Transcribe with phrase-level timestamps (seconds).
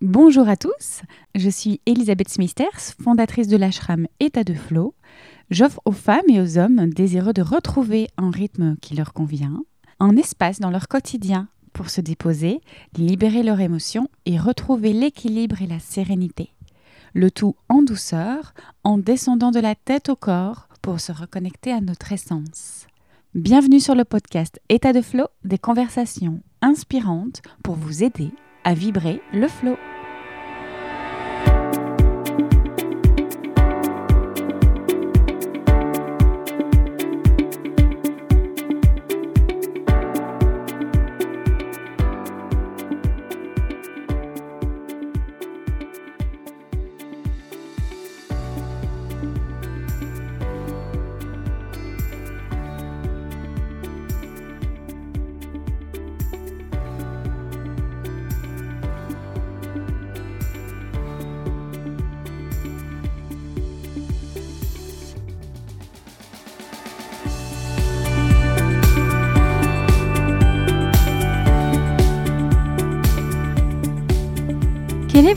[0.00, 1.02] Bonjour à tous,
[1.34, 4.94] je suis Elisabeth Smithers, fondatrice de l'ashram État de Flow.
[5.50, 9.60] J'offre aux femmes et aux hommes désireux de retrouver un rythme qui leur convient,
[9.98, 12.60] un espace dans leur quotidien pour se déposer,
[12.96, 16.52] libérer leurs émotions et retrouver l'équilibre et la sérénité.
[17.12, 18.54] Le tout en douceur,
[18.84, 22.86] en descendant de la tête au corps pour se reconnecter à notre essence.
[23.34, 28.30] Bienvenue sur le podcast État de Flow, des conversations inspirantes pour vous aider
[28.64, 29.76] à vibrer le flow.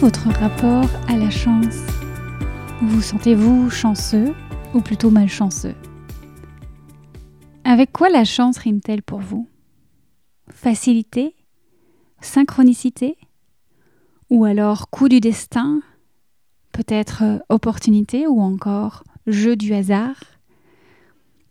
[0.02, 1.78] Votre rapport à la chance?
[2.82, 4.34] Vous sentez-vous chanceux
[4.74, 5.76] ou plutôt malchanceux?
[7.64, 9.48] Avec quoi la chance rime-t-elle pour vous?
[10.50, 11.36] Facilité?
[12.20, 13.16] Synchronicité?
[14.32, 15.84] Ou alors coup du destin?
[16.72, 20.16] Peut-être euh, opportunité ou encore jeu du hasard?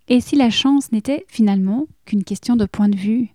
[0.08, 3.28] Et si la chance n'était finalement qu'une question de point de vue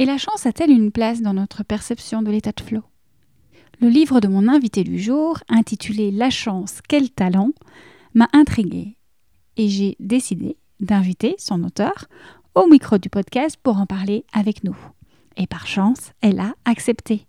[0.00, 2.82] Et la chance a-t-elle une place dans notre perception de l'état de flow?
[3.80, 7.50] Le livre de mon invité du jour, intitulé La chance, quel talent,
[8.14, 8.96] m'a intrigué
[9.56, 12.06] et j'ai décidé d'inviter son auteur
[12.54, 14.76] au micro du podcast pour en parler avec nous.
[15.36, 17.26] Et par chance, elle a accepté.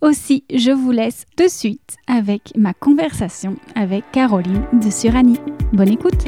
[0.00, 5.38] Aussi, je vous laisse de suite avec ma conversation avec Caroline de Surani.
[5.72, 6.26] Bonne écoute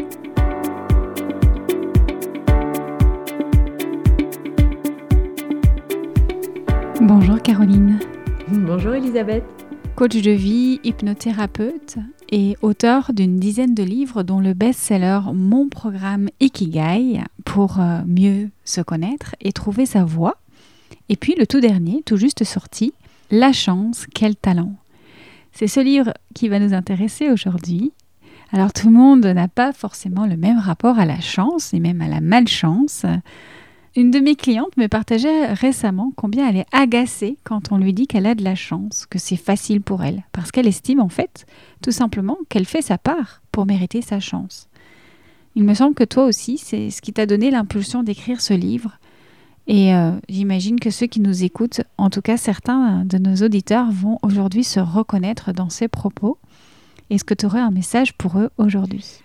[7.00, 7.98] Bonjour Caroline.
[8.56, 9.42] Bonjour Elisabeth.
[9.96, 11.96] Coach de vie, hypnothérapeute
[12.30, 18.50] et auteur d'une dizaine de livres dont le best-seller Mon programme Ikigai pour euh, mieux
[18.64, 20.36] se connaître et trouver sa voie.
[21.08, 22.94] Et puis le tout dernier, tout juste sorti,
[23.30, 24.74] La chance, quel talent.
[25.52, 27.92] C'est ce livre qui va nous intéresser aujourd'hui.
[28.52, 32.00] Alors tout le monde n'a pas forcément le même rapport à la chance et même
[32.00, 33.04] à la malchance.
[33.96, 38.08] Une de mes clientes me partageait récemment combien elle est agacée quand on lui dit
[38.08, 41.46] qu'elle a de la chance, que c'est facile pour elle, parce qu'elle estime en fait
[41.80, 44.68] tout simplement qu'elle fait sa part pour mériter sa chance.
[45.54, 48.98] Il me semble que toi aussi, c'est ce qui t'a donné l'impulsion d'écrire ce livre.
[49.68, 53.92] Et euh, j'imagine que ceux qui nous écoutent, en tout cas certains de nos auditeurs,
[53.92, 56.38] vont aujourd'hui se reconnaître dans ces propos.
[57.10, 59.23] Est-ce que tu aurais un message pour eux aujourd'hui?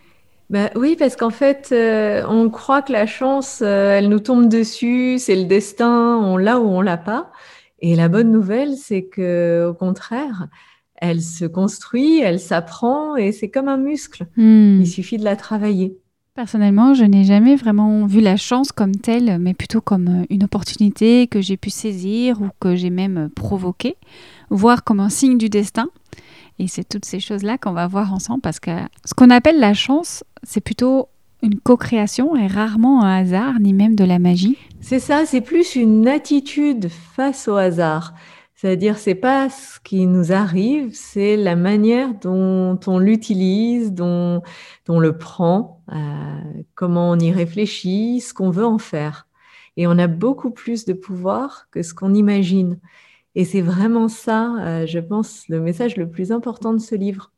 [0.49, 4.49] Bah, oui, parce qu'en fait, euh, on croit que la chance, euh, elle nous tombe
[4.49, 7.31] dessus, c'est le destin, on l'a ou on l'a pas.
[7.81, 10.47] Et la bonne nouvelle, c'est que au contraire,
[10.95, 14.25] elle se construit, elle s'apprend et c'est comme un muscle.
[14.37, 14.79] Hmm.
[14.81, 15.97] Il suffit de la travailler.
[16.33, 20.43] Personnellement, je n'ai jamais vraiment vu la chance comme telle, mais plutôt comme euh, une
[20.43, 23.97] opportunité que j'ai pu saisir ou que j'ai même provoquée,
[24.49, 25.89] voire comme un signe du destin.
[26.59, 28.71] Et c'est toutes ces choses-là qu'on va voir ensemble parce que
[29.05, 31.07] ce qu'on appelle la chance, c'est plutôt
[31.41, 34.57] une co-création et rarement un hasard, ni même de la magie.
[34.81, 38.13] C'est ça, c'est plus une attitude face au hasard.
[38.55, 44.41] C'est-à-dire, c'est pas ce qui nous arrive, c'est la manière dont on l'utilise, dont,
[44.89, 46.41] on le prend, euh,
[46.75, 49.27] comment on y réfléchit, ce qu'on veut en faire.
[49.77, 52.79] Et on a beaucoup plus de pouvoir que ce qu'on imagine.
[53.39, 57.31] Et c'est vraiment ça, euh, je pense, le message le plus important de ce livre,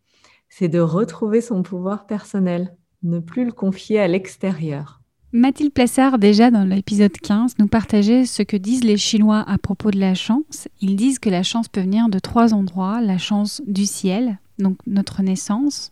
[0.50, 5.00] c'est de retrouver son pouvoir personnel, ne plus le confier à l'extérieur.
[5.32, 9.92] Mathilde Plessard, déjà dans l'épisode 15, nous partageait ce que disent les Chinois à propos
[9.92, 10.68] de la chance.
[10.82, 13.00] Ils disent que la chance peut venir de trois endroits.
[13.00, 15.92] La chance du ciel, donc notre naissance,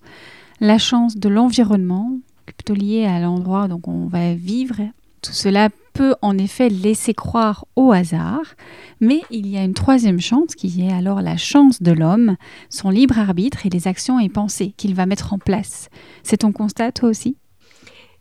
[0.59, 2.17] la chance de l'environnement,
[2.47, 4.77] plutôt lié à l'endroit où on va vivre.
[5.21, 8.55] Tout cela peut en effet laisser croire au hasard,
[8.99, 12.35] mais il y a une troisième chance qui est alors la chance de l'homme,
[12.69, 15.89] son libre arbitre et les actions et pensées qu'il va mettre en place.
[16.23, 17.37] C'est ton constat toi aussi?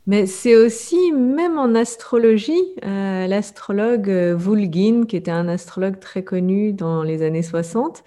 [0.06, 6.72] Mais c'est aussi, même en astrologie, euh, l'astrologue Vulgin, qui était un astrologue très connu
[6.72, 8.04] dans les années 60,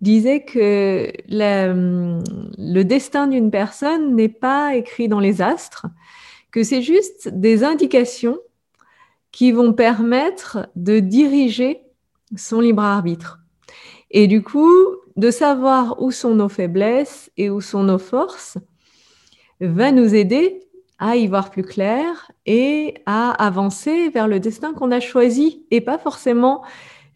[0.00, 5.86] disait que le destin d'une personne n'est pas écrit dans les astres,
[6.52, 8.38] que c'est juste des indications
[9.32, 11.80] qui vont permettre de diriger
[12.36, 13.40] son libre arbitre.
[14.10, 14.70] Et du coup,
[15.16, 18.58] de savoir où sont nos faiblesses et où sont nos forces
[19.60, 20.60] va nous aider
[20.98, 25.80] à y voir plus clair et à avancer vers le destin qu'on a choisi et
[25.80, 26.62] pas forcément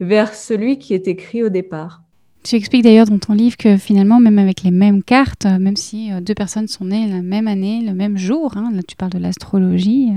[0.01, 2.03] vers celui qui est écrit au départ.
[2.43, 6.13] Tu expliques d'ailleurs dans ton livre que finalement, même avec les mêmes cartes, même si
[6.13, 9.13] euh, deux personnes sont nées la même année, le même jour, hein, là tu parles
[9.13, 10.13] de l'astrologie,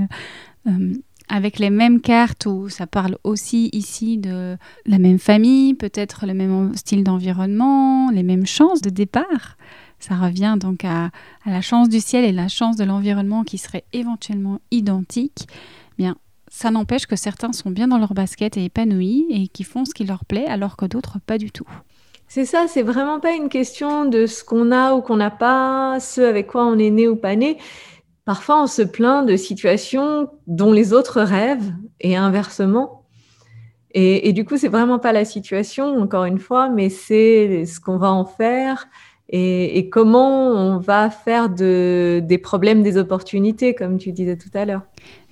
[0.66, 0.94] euh, euh,
[1.30, 6.34] avec les mêmes cartes où ça parle aussi ici de la même famille, peut-être le
[6.34, 9.56] même style d'environnement, les mêmes chances de départ.
[10.00, 11.10] Ça revient donc à,
[11.46, 15.46] la chance du ciel et la chance de l'environnement qui seraient éventuellement identiques.
[15.98, 16.16] Bien,
[16.48, 19.94] ça n'empêche que certains sont bien dans leur basket et épanouis et qui font ce
[19.94, 21.68] qui leur plaît alors que d'autres pas du tout.
[22.26, 25.98] C'est ça, c'est vraiment pas une question de ce qu'on a ou qu'on n'a pas,
[26.00, 27.58] ce avec quoi on est né ou pas né.
[28.24, 33.00] Parfois, on se plaint de situations dont les autres rêvent et inversement.
[33.92, 37.98] Et, du coup, c'est vraiment pas la situation, encore une fois, mais c'est ce qu'on
[37.98, 38.86] va en faire
[39.32, 44.64] et, comment on va faire de, des problèmes des opportunités, comme tu disais tout à
[44.64, 44.82] l'heure.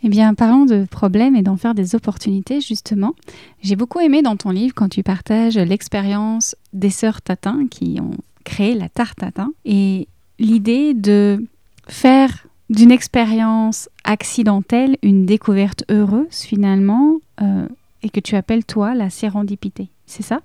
[0.05, 3.15] Eh bien, parlons de problèmes et d'en faire des opportunités, justement.
[3.61, 8.17] J'ai beaucoup aimé dans ton livre quand tu partages l'expérience des sœurs Tatin qui ont
[8.45, 10.07] créé la tarte Tatin et
[10.39, 11.45] l'idée de
[11.89, 17.67] faire d'une expérience accidentelle une découverte heureuse, finalement, euh,
[18.03, 19.89] et que tu appelles, toi, la sérendipité.
[20.07, 20.41] C'est ça?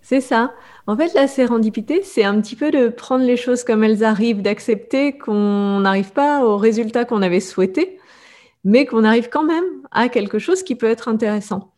[0.00, 0.52] C'est ça.
[0.86, 4.42] En fait, la sérendipité, c'est un petit peu de prendre les choses comme elles arrivent,
[4.42, 7.98] d'accepter qu'on n'arrive pas au résultat qu'on avait souhaité
[8.64, 11.72] mais qu'on arrive quand même à quelque chose qui peut être intéressant.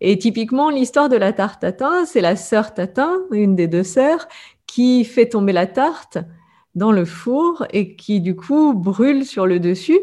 [0.00, 4.28] Et typiquement, l'histoire de la tarte tatin, c'est la sœur tatin, une des deux sœurs,
[4.66, 6.18] qui fait tomber la tarte
[6.74, 9.98] dans le four et qui du coup brûle sur le dessus.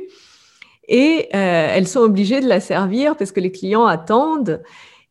[0.88, 4.62] Et euh, elles sont obligées de la servir parce que les clients attendent.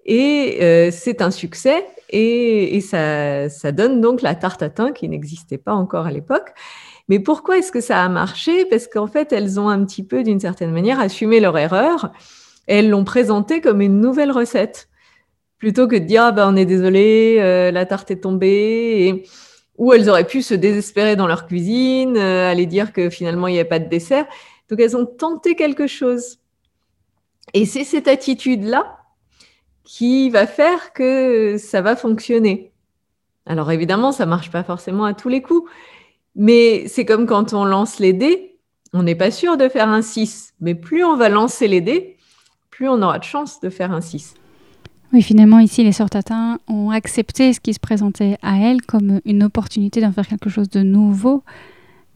[0.05, 1.87] Et euh, c'est un succès.
[2.11, 6.53] Et, ça, ça, donne donc la tarte tatin qui n'existait pas encore à l'époque.
[7.09, 8.65] Mais pourquoi est-ce que ça a marché?
[8.67, 12.13] Parce qu'en fait, elles ont un petit peu, d'une certaine manière, assumé leur erreur.
[12.69, 14.89] elles l'ont présentée comme une nouvelle recette.
[15.59, 19.25] Plutôt que de dire, ah ben, on est désolé, euh, la tarte est tombée.
[19.79, 23.53] Ou elles auraient pu se désespérer dans leur cuisine, euh, aller dire que finalement, il
[23.53, 24.27] n'y avait pas de dessert.
[24.71, 26.39] Donc, elles ont tenté quelque chose.
[27.55, 28.99] Et c'est cette attitude-là
[29.85, 32.73] qui va faire que ça va fonctionner.
[33.47, 35.71] Alors évidemment, ça marche pas forcément à tous les coups,
[36.35, 38.59] mais c'est comme quand on lance les dés,
[38.93, 40.55] on n'est pas sûr de faire un 6.
[40.61, 42.17] Mais plus on va lancer les dés,
[42.71, 44.35] plus on aura de chance de faire un 6.
[45.13, 49.21] Oui, finalement, ici, les sœurs Tatin ont accepté ce qui se présentait à elles comme
[49.25, 51.43] une opportunité d'en faire quelque chose de nouveau,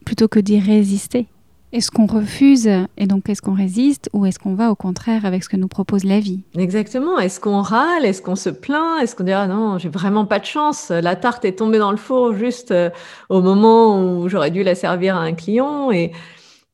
[0.05, 1.27] plutôt que d'y résister.
[1.73, 5.45] Est-ce qu'on refuse et donc est-ce qu'on résiste ou est-ce qu'on va au contraire avec
[5.45, 6.41] ce que nous propose la vie?
[6.59, 7.17] Exactement.
[7.21, 8.05] Est-ce qu'on râle?
[8.05, 9.01] Est-ce qu'on se plaint?
[9.01, 10.91] Est-ce qu'on dit ah non, j'ai vraiment pas de chance?
[10.91, 12.91] La tarte est tombée dans le four juste euh,
[13.29, 16.11] au moment où j'aurais dû la servir à un client et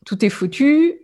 [0.07, 0.95] tout est foutu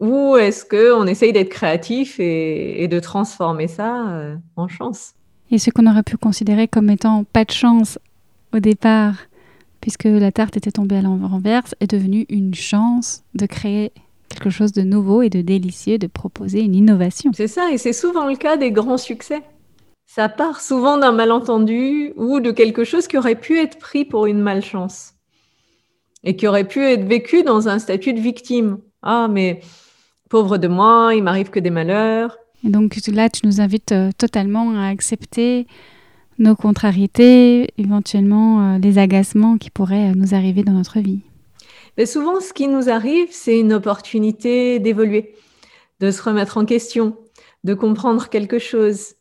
[0.00, 5.14] Ou est-ce qu'on essaye d'être créatif et, et, de transformer ça euh, en chance?
[5.50, 7.98] Et ce qu'on aurait pu considérer comme étant pas de chance
[8.52, 9.14] au départ
[9.80, 13.92] puisque la tarte était tombée à l'envers, est devenue une chance de créer
[14.28, 17.30] quelque chose de nouveau et de délicieux, de proposer une innovation.
[17.34, 19.42] C'est ça, et c'est souvent le cas des grands succès.
[20.06, 24.26] Ça part souvent d'un malentendu ou de quelque chose qui aurait pu être pris pour
[24.26, 25.14] une malchance
[26.24, 28.78] et qui aurait pu être vécu dans un statut de victime.
[29.02, 29.60] Ah, mais
[30.28, 32.38] pauvre de moi, il m'arrive que des malheurs.
[32.64, 35.66] Et donc là, tu nous invites euh, totalement à accepter
[36.38, 41.20] nos contrariétés, éventuellement euh, les agacements qui pourraient euh, nous arriver dans notre vie.
[41.96, 45.34] Mais souvent, ce qui nous arrive, c'est une opportunité d'évoluer,
[46.00, 47.16] de se remettre en question,
[47.64, 49.14] de comprendre quelque chose.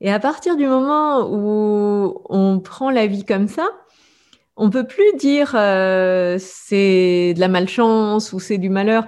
[0.00, 3.66] Et à partir du moment où on prend la vie comme ça,
[4.56, 9.06] on peut plus dire euh, c'est de la malchance ou c'est du malheur.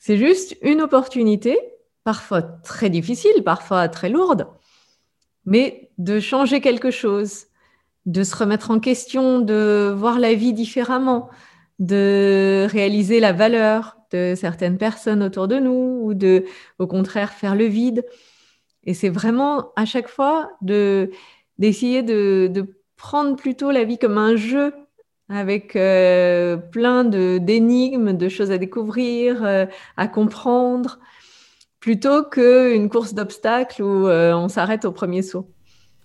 [0.00, 1.58] C'est juste une opportunité,
[2.04, 4.48] parfois très difficile, parfois très lourde,
[5.44, 7.46] mais de changer quelque chose,
[8.06, 11.28] de se remettre en question, de voir la vie différemment,
[11.78, 16.46] de réaliser la valeur de certaines personnes autour de nous ou de,
[16.78, 18.04] au contraire, faire le vide.
[18.84, 21.10] Et c'est vraiment à chaque fois de
[21.58, 24.74] d'essayer de, de, prendre plutôt la vie comme un jeu
[25.30, 30.98] avec euh, plein d'énigmes, de choses à découvrir, euh, à comprendre,
[31.78, 35.48] plutôt qu'une course d'obstacles où euh, on s'arrête au premier saut.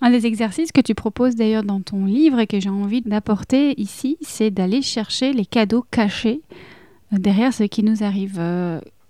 [0.02, 3.80] Un des exercices que tu proposes d'ailleurs dans ton livre et que j'ai envie d'apporter
[3.82, 6.42] ici, c'est d'aller chercher les cadeaux cachés
[7.12, 8.40] derrière ce qui nous arrive.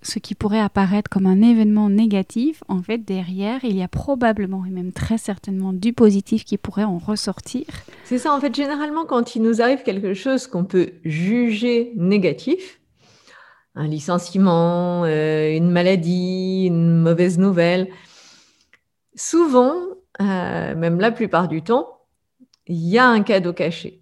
[0.05, 3.87] Euh, ce qui pourrait apparaître comme un événement négatif, en fait, derrière, il y a
[3.87, 7.65] probablement et même très certainement du positif qui pourrait en ressortir.
[8.03, 12.79] C'est ça, en fait, généralement, quand il nous arrive quelque chose qu'on peut juger négatif,
[13.75, 17.89] un licenciement, euh, une maladie, une mauvaise nouvelle,
[19.15, 19.75] souvent,
[20.21, 21.99] euh, même la plupart du temps,
[22.67, 24.01] il y a un cadeau caché,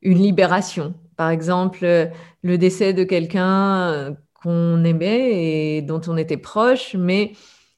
[0.00, 0.94] une libération.
[1.16, 2.10] Par exemple,
[2.42, 4.10] le décès de quelqu'un euh,
[4.42, 7.32] qu'on aimait et dont on était proche, mais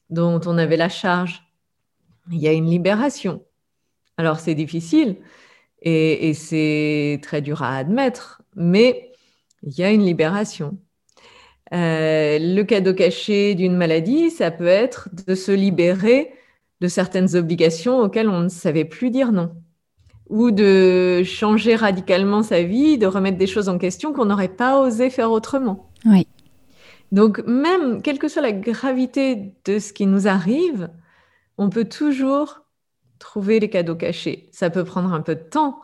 [0.09, 1.43] dont on avait la charge.
[2.31, 3.43] Il y a une libération.
[4.17, 5.17] Alors c'est difficile
[5.81, 9.11] et, c'est très dur à admettre, mais
[9.63, 10.77] il y a une libération.
[11.73, 16.31] Euh, le cadeau caché d'une maladie, ça peut être de se libérer
[16.81, 19.55] de certaines obligations auxquelles on ne savait plus dire non,
[20.29, 24.81] ou de changer radicalement sa vie, de remettre des choses en question qu'on n'aurait pas
[24.81, 25.91] osé faire autrement.
[26.05, 26.27] Oui.
[27.11, 30.89] Donc même, quelle que soit la gravité de ce qui nous arrive,
[31.57, 32.61] on peut toujours
[33.19, 34.49] trouver les cadeaux cachés.
[34.51, 35.81] Ça peut prendre un peu de temps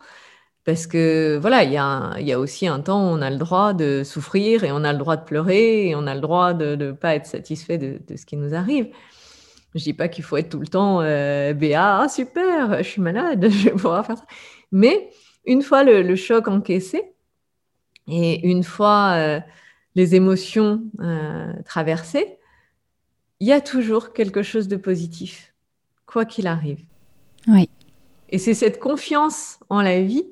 [0.68, 4.02] parce que voilà, il y, a aussi un temps où on a le droit de
[4.04, 6.92] souffrir et on a le droit de pleurer et on a le droit de ne
[6.92, 8.88] pas être satisfait de, ce qui nous arrive.
[9.74, 13.48] Je dis pas qu'il faut être tout le temps euh, ah, super, je suis malade,
[13.50, 14.26] je vais pouvoir faire ça.
[14.70, 15.08] Mais
[15.46, 17.14] une fois le, choc encaissé
[18.06, 19.40] et une fois euh,
[19.98, 22.38] les émotions euh, traversées,
[23.40, 25.52] il y a toujours quelque chose de positif,
[26.06, 26.84] quoi qu'il arrive.
[27.48, 27.68] Oui.
[28.28, 30.24] Et c'est cette confiance en la vie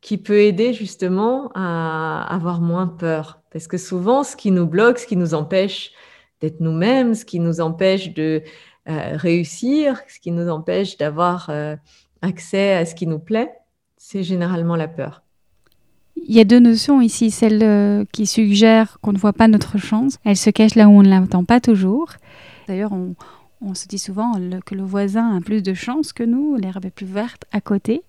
[0.00, 3.42] qui peut aider justement à avoir moins peur.
[3.52, 5.92] Parce que souvent, ce qui nous bloque, ce qui nous empêche
[6.40, 8.42] d'être nous-mêmes, ce qui nous empêche de
[8.88, 11.76] euh, réussir, ce qui nous empêche d'avoir euh,
[12.22, 13.52] accès à ce qui nous plaît,
[13.98, 15.23] c'est généralement la peur.
[16.16, 19.78] Il y a deux notions ici, celle euh, qui suggère qu'on ne voit pas notre
[19.78, 22.08] chance, elle se cache là où on ne l'entend pas toujours.
[22.66, 23.14] D'ailleurs, on,
[23.60, 24.32] on se dit souvent
[24.64, 28.02] que le voisin a plus de chance que nous, l'herbe est plus verte à côté.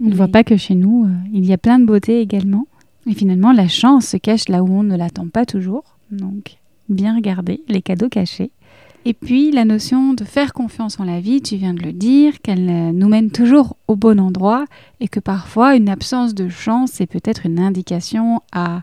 [0.00, 2.66] On ne voit pas que chez nous, euh, il y a plein de beauté également.
[3.08, 5.96] Et finalement, la chance se cache là où on ne l'attend pas toujours.
[6.12, 6.58] Donc,
[6.88, 8.52] bien regarder les cadeaux cachés.
[9.04, 12.40] Et puis, la notion de faire confiance en la vie, tu viens de le dire,
[12.42, 14.64] qu'elle euh, nous mène toujours au bon endroit
[15.00, 18.82] et que parfois, une absence de chance, c'est peut-être une indication à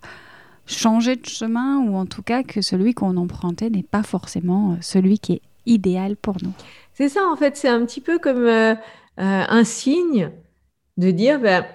[0.65, 4.75] changer de chemin ou en tout cas que celui qu'on empruntait n'est pas forcément euh,
[4.81, 6.53] celui qui est idéal pour nous.
[6.93, 8.75] C'est ça, en fait, c'est un petit peu comme euh,
[9.17, 10.31] un signe
[10.97, 11.65] de dire, ben,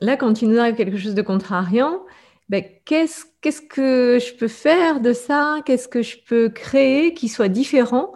[0.00, 2.00] là, quand il nous arrive quelque chose de contrariant,
[2.48, 3.24] ben, qu'est-ce,
[3.60, 5.58] que je peux faire de ça?
[5.64, 8.12] Qu'est-ce que je peux créer qui soit différent?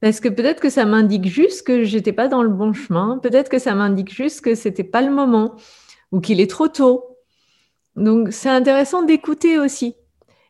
[0.00, 3.18] Parce que peut-être que ça m'indique juste que j'étais pas dans le bon chemin?
[3.22, 5.56] Peut-être que ça m'indique juste que c'était pas le moment
[6.10, 7.04] ou qu'il est trop tôt.
[7.94, 9.96] Donc, c'est intéressant d'écouter aussi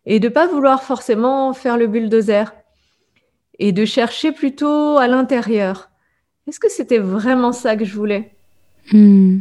[0.06, 2.54] et de pas vouloir forcément faire le bulldozer
[3.58, 5.90] et de chercher plutôt à l'intérieur.
[6.46, 8.34] Est-ce que c'était vraiment ça que je voulais?
[8.92, 9.40] Hmm.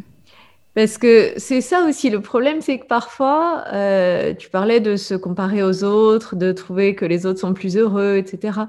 [0.73, 5.13] Parce que c'est ça aussi le problème, c'est que parfois, euh, tu parlais de se
[5.15, 8.59] comparer aux autres, de trouver que les autres sont plus heureux, etc.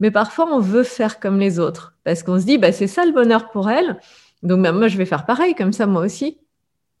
[0.00, 3.04] Mais parfois, on veut faire comme les autres, parce qu'on se dit, bah, c'est ça
[3.04, 3.98] le bonheur pour elle,
[4.42, 6.38] donc bah, moi, je vais faire pareil, comme ça, moi aussi,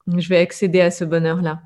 [0.06, 1.62] je vais accéder à ce bonheur-là.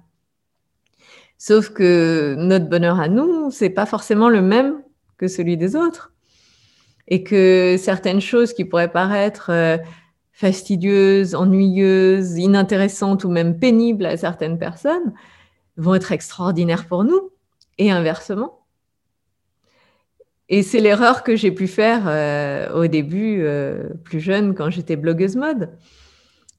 [1.39, 4.81] Sauf que notre bonheur à nous, c'est pas forcément le même
[5.19, 6.13] que celui des autres.
[7.07, 9.77] Et que certaines choses qui pourraient paraître euh,
[10.35, 15.14] fastidieuses, ennuyeuses, inintéressantes ou même pénibles à certaines personnes
[15.76, 17.31] vont être extraordinaires pour nous
[17.79, 18.61] et inversement.
[20.49, 24.97] Et c'est l'erreur que j'ai pu faire euh, au début, euh, plus jeune, quand j'étais
[24.97, 25.71] blogueuse mode.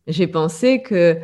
[0.08, 1.20] J'ai pensé que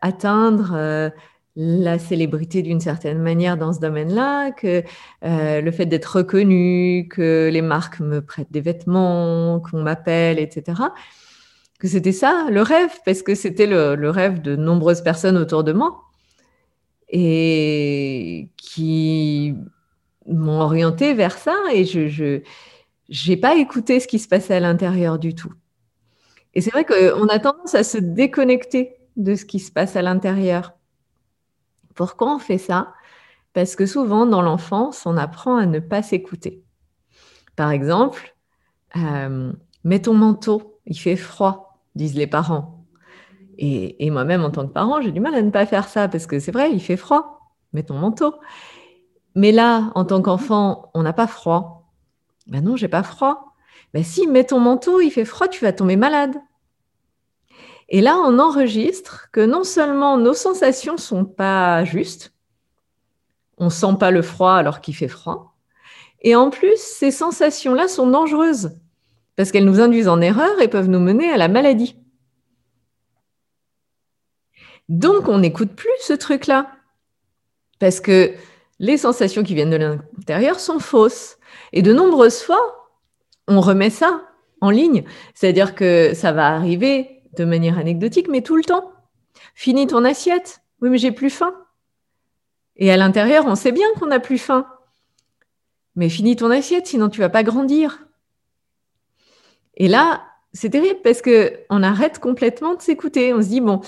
[0.00, 1.10] atteindre
[1.60, 4.84] la célébrité d'une certaine manière dans ce domaine-là, que
[5.24, 10.80] euh, le fait d'être reconnu, que les marques me prêtent des vêtements, qu'on m'appelle, etc.
[11.80, 15.72] Que c'était ça le rêve, parce que c'était le, rêve de nombreuses personnes autour de
[15.72, 16.04] moi
[17.08, 19.54] et qui
[20.26, 22.42] m'ont orienté vers ça et je
[23.28, 25.52] n'ai pas écouté ce qui se passait à l'intérieur du tout.
[26.54, 30.02] Et c'est vrai qu'on a tendance à se déconnecter de ce qui se passe à
[30.02, 30.77] l'intérieur.
[31.98, 32.94] Pourquoi on fait ça?
[33.54, 36.62] Parce que souvent, dans l'enfance, on apprend à ne pas s'écouter.
[37.56, 38.36] Par exemple,
[38.94, 39.52] euh,
[39.82, 42.84] mets ton manteau, il fait froid, disent les parents.
[43.58, 46.28] Et, moi-même, en tant que parent, j'ai du mal à ne pas faire ça parce
[46.28, 48.36] que c'est vrai, il fait froid, mets ton manteau.
[49.34, 51.90] Mais là, en tant qu'enfant, on n'a pas froid.
[52.46, 53.56] Ben non, j'ai pas froid.
[53.92, 56.36] Ben si, mets ton manteau, il fait froid, tu vas tomber malade.
[57.88, 62.32] Et là, on enregistre que non seulement nos sensations sont pas justes,
[63.56, 65.58] on sent pas le froid alors qu'il fait froid,
[66.20, 68.72] et en plus, ces sensations-là sont dangereuses
[69.36, 71.96] parce qu'elles nous induisent en erreur et peuvent nous mener à la maladie.
[74.88, 76.72] Donc, on n'écoute plus ce truc-là.
[77.78, 78.34] Parce que
[78.80, 81.38] les sensations qui viennent de l'intérieur sont fausses.
[81.72, 82.90] Et de nombreuses fois,
[83.46, 84.22] on remet ça
[84.60, 85.04] en ligne.
[85.34, 88.92] C'est-à-dire que ça va arriver de manière anecdotique, mais tout le temps.
[89.54, 90.60] Finis ton assiette.
[90.80, 91.54] Oui, mais j'ai plus faim.
[92.76, 94.66] Et à l'intérieur, on sait bien qu'on n'a plus faim.
[95.96, 98.06] Mais finis ton assiette, sinon tu vas pas grandir.
[99.76, 103.34] Et là, c'est terrible parce que on arrête complètement de s'écouter.
[103.34, 103.80] On se dit bon,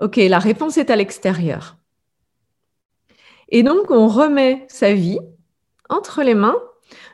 [0.00, 1.76] ok, la réponse est à l'extérieur.
[3.50, 5.18] Et donc, on remet sa vie
[5.90, 6.56] entre les mains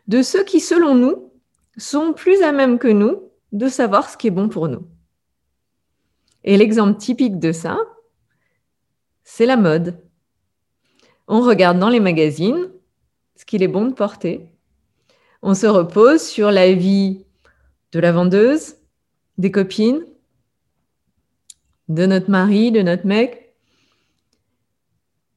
[0.06, 1.32] de ceux qui, selon nous,
[1.76, 4.86] sont plus à même que nous de savoir ce qui est bon pour nous.
[6.44, 7.78] Et l'exemple typique de ça,
[9.24, 10.02] c'est la mode.
[11.26, 12.70] On regarde dans les magazines
[13.36, 14.48] ce qu'il est bon de porter.
[15.42, 17.24] On se repose sur la vie
[17.92, 18.76] de la vendeuse,
[19.36, 20.04] des copines,
[21.88, 23.54] de notre mari, de notre mec.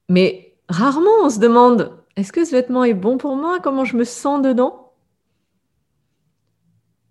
[0.09, 3.59] Mais rarement on se demande, est-ce que ce vêtement est bon pour moi?
[3.59, 4.93] Comment je me sens dedans?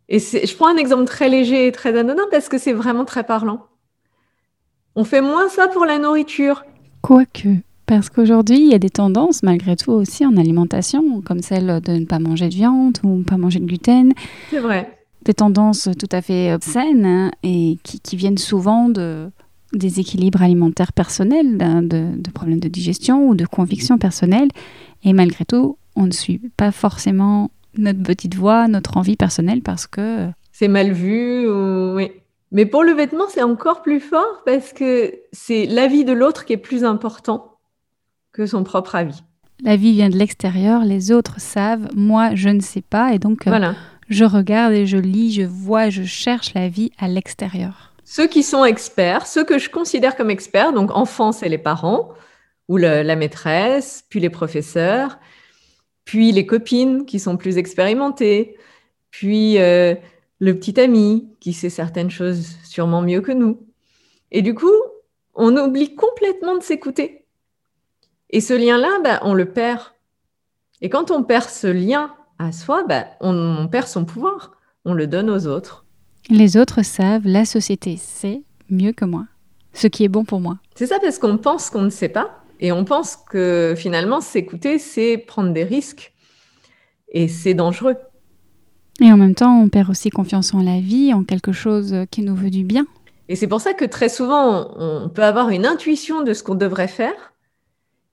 [0.09, 3.25] Et je prends un exemple très léger et très anodin parce que c'est vraiment très
[3.25, 3.70] parlant.
[4.97, 6.65] On fait moins ça pour la nourriture.
[7.03, 7.49] Quoique,
[7.87, 11.93] parce qu'aujourd'hui, il y a des tendances, malgré tout, aussi en alimentation, comme celle de
[11.93, 14.13] ne pas manger de viande ou pas manger de gluten.
[14.51, 14.97] C'est vrai.
[15.25, 19.31] Des tendances tout à fait euh, saines hein, et qui, viennent souvent de
[19.73, 24.49] déséquilibres alimentaires personnels, de, de, problèmes de digestion ou de convictions personnelles.
[25.05, 29.87] Et malgré tout, on ne suit pas forcément notre petite voix, notre envie personnelle parce
[29.87, 30.29] que...
[30.53, 31.95] C'est mal vu ou...
[31.97, 32.11] Oui.
[32.53, 36.53] Mais pour le vêtement, c'est encore plus fort parce que c'est l'avis de l'autre qui
[36.53, 37.59] est plus important
[38.33, 39.23] que son propre avis.
[39.63, 43.47] La vie vient de l'extérieur, les autres savent, moi je ne sais pas, et donc
[43.47, 43.75] euh, voilà.
[44.09, 47.93] je regarde et je lis, je vois, je cherche la vie à l'extérieur.
[48.05, 52.09] Ceux qui sont experts, ceux que je considère comme experts, donc enfants, c'est les parents,
[52.69, 55.19] ou la maîtresse, puis les professeurs,
[56.05, 58.57] puis les copines qui sont plus expérimentées,
[59.11, 59.95] puis euh,
[60.41, 63.67] le petit ami qui sait certaines choses sûrement mieux que nous.
[64.33, 64.67] Et du coup,
[65.35, 67.27] on oublie complètement de s'écouter.
[68.31, 69.81] Et ce lien-là, bah, on le perd.
[70.81, 74.53] Et quand on perd ce lien à soi, bah, on, perd son pouvoir.
[74.85, 75.85] On le donne aux autres.
[76.29, 79.27] Les autres savent, la société sait mieux que moi
[79.73, 80.59] ce qui est bon pour moi.
[80.75, 82.43] C'est ça parce qu'on pense qu'on ne sait pas.
[82.59, 86.13] Et on pense que finalement, s'écouter, c'est prendre des risques.
[87.09, 87.97] Et c'est dangereux.
[89.01, 92.23] Et en même temps, on perd aussi confiance en la vie, en quelque chose qui
[92.23, 92.87] nous veut du bien.
[93.29, 96.55] Et c'est pour ça que très souvent, on peut avoir une intuition de ce qu'on
[96.55, 97.33] devrait faire,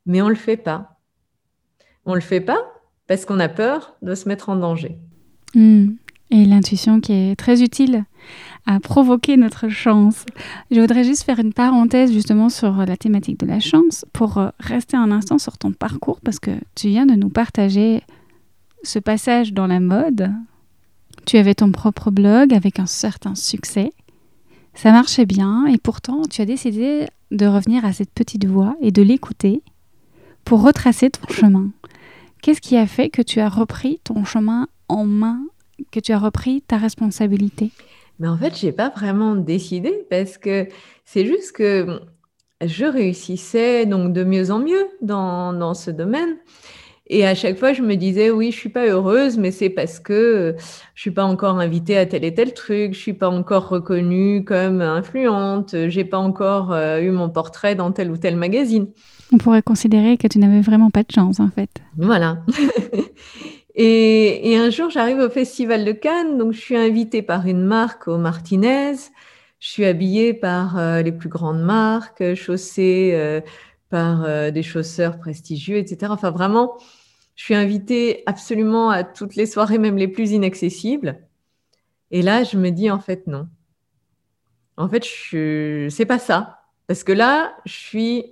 [0.06, 1.00] mais on ne le fait pas.
[2.06, 2.60] On ne le fait pas
[3.08, 4.98] parce qu'on a peur de se mettre en danger.
[5.56, 5.96] Hmm.
[6.30, 8.04] Et l'intuition qui est très utile
[8.66, 10.26] à provoquer notre chance.
[10.72, 14.98] Je voudrais juste faire une parenthèse justement sur la thématique de la chance pour rester
[14.98, 18.02] un instant sur ton parcours parce que tu viens de nous partager
[18.84, 20.32] ce passage dans la mode
[21.28, 23.92] tu avais ton propre blog avec un certain succès.
[24.74, 28.92] Ça marchait bien et pourtant tu as décidé de revenir à cette petite voix et
[28.92, 29.62] de l'écouter
[30.46, 31.70] pour retracer ton chemin.
[32.42, 35.42] Qu'est-ce qui a fait que tu as repris ton chemin en main,
[35.92, 37.72] que tu as repris ta responsabilité?
[38.20, 40.68] Mais en fait, je n'ai pas vraiment décidé parce que
[41.04, 42.00] c'est juste que
[42.64, 46.38] je réussissais donc de mieux en mieux dans, dans ce domaine.
[47.10, 50.00] Et à chaque fois, je me disais, oui, je suis pas heureuse, mais c'est parce
[50.00, 50.56] que
[50.94, 54.44] je suis pas encore invitée à tel et tel truc, je suis pas encore reconnue
[54.44, 58.88] comme influente, j'ai pas encore euh, eu mon portrait dans tel ou tel magazine.
[59.32, 61.70] On pourrait considérer que tu n'avais vraiment pas de chance, en fait.
[61.98, 62.40] Voilà.
[63.76, 67.64] et, et, un jour, j'arrive au Festival de Cannes, donc je suis invitée par une
[67.64, 68.96] marque au Martinez.
[69.60, 73.42] Je suis habillée par euh, les plus grandes marques, chaussée euh,
[73.90, 76.12] par des chausseurs prestigieux, etc.
[76.12, 76.78] Enfin, vraiment,
[77.36, 81.20] je suis invitée absolument à toutes les soirées, même les plus inaccessibles.
[82.12, 83.48] Et là, je me dis en fait non.
[84.76, 88.26] En fait, je c'est pas ça parce que là, je suis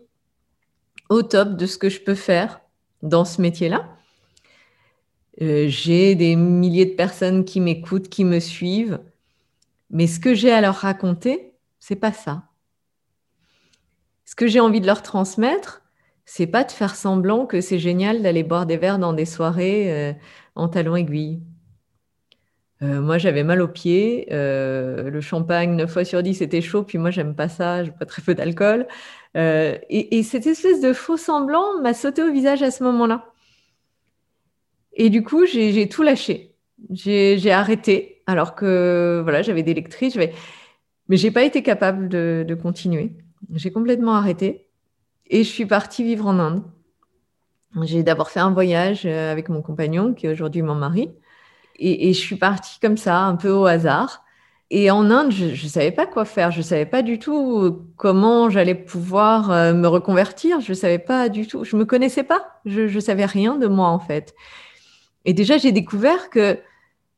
[1.09, 2.61] au top de ce que je peux faire
[3.03, 3.87] dans ce métier-là.
[5.41, 8.99] Euh, j'ai des milliers de personnes qui m'écoutent, qui me suivent,
[9.89, 12.43] mais ce que j'ai à leur raconter, c'est pas ça.
[14.25, 15.83] Ce que j'ai envie de leur transmettre,
[16.25, 19.93] c'est pas de faire semblant que c'est génial d'aller boire des verres dans des soirées
[19.93, 20.13] euh,
[20.55, 21.43] en talons aiguilles.
[22.81, 24.27] Euh, moi, j'avais mal aux pieds.
[24.31, 26.83] Euh, le champagne, 9 fois sur 10, c'était chaud.
[26.83, 27.83] Puis moi, j'aime pas ça.
[27.83, 28.87] Je bois très peu d'alcool.
[29.35, 33.33] Et, et, cette espèce de faux semblant m'a sauté au visage à ce moment-là.
[34.93, 36.55] Et du coup, j'ai tout lâché.
[36.89, 38.23] J'ai arrêté.
[38.27, 40.15] Alors que voilà, j'avais des lectrices.
[40.15, 43.11] Mais j'ai pas été capable de continuer.
[43.53, 44.67] J'ai complètement arrêté
[45.27, 46.63] et je suis partie vivre en Inde.
[47.83, 51.09] J'ai d'abord fait un voyage avec mon compagnon, qui est aujourd'hui mon mari,
[51.77, 54.23] et, je suis partie comme ça, un peu au hasard.
[54.71, 56.51] Et en Inde, je ne savais pas quoi faire.
[56.51, 60.59] Je ne savais pas du tout comment j'allais pouvoir euh, me reconvertir.
[60.61, 61.63] Je ne savais pas du tout.
[61.63, 62.61] Je ne me connaissais pas.
[62.65, 64.33] Je ne savais rien de moi, en fait.
[65.25, 66.57] Et déjà, j'ai découvert que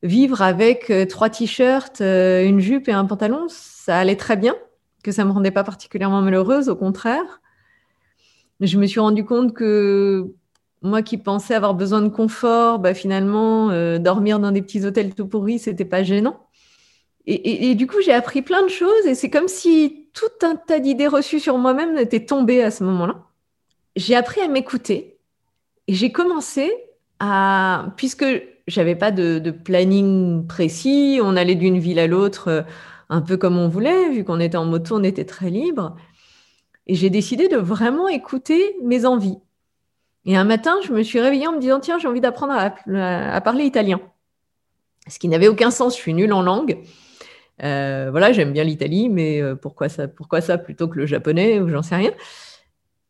[0.03, 4.56] vivre avec euh, trois t-shirts, euh, une jupe et un pantalon, ça allait très bien,
[5.04, 7.42] que ça ne me rendait pas particulièrement malheureuse, au contraire.
[8.60, 10.34] Je me suis rendu compte que
[10.82, 13.68] moi qui pensais avoir besoin de confort, bah, finalement,
[14.00, 16.48] dormir dans des petits hôtels tout pourris, c'était pas gênant.
[17.30, 20.80] Et, du coup, j'ai appris plein de choses et c'est comme si tout un tas
[20.80, 23.26] d'idées reçues sur moi-même était tombé à ce moment-là.
[23.98, 25.18] J'ai appris à m'écouter
[25.90, 26.72] et j'ai commencé
[27.20, 28.26] à, puisque
[28.68, 32.62] j'avais pas de, planning précis, on allait d'une ville à l'autre euh,
[33.10, 35.96] un peu comme on voulait, vu qu'on était en moto, on était très libre.
[36.88, 39.38] Et j'ai décidé de vraiment écouter mes envies.
[40.26, 43.41] Et un matin, je me suis réveillée en me disant, tiens, j'ai envie d'apprendre à,
[43.41, 44.02] parler italien.
[45.08, 46.80] Ce qui n'avait aucun sens, je suis nulle en langue.
[47.63, 51.60] Euh, voilà, j'aime bien l'Italie, mais euh, pourquoi ça, pourquoi ça plutôt que le japonais
[51.60, 52.12] ou j'en sais rien.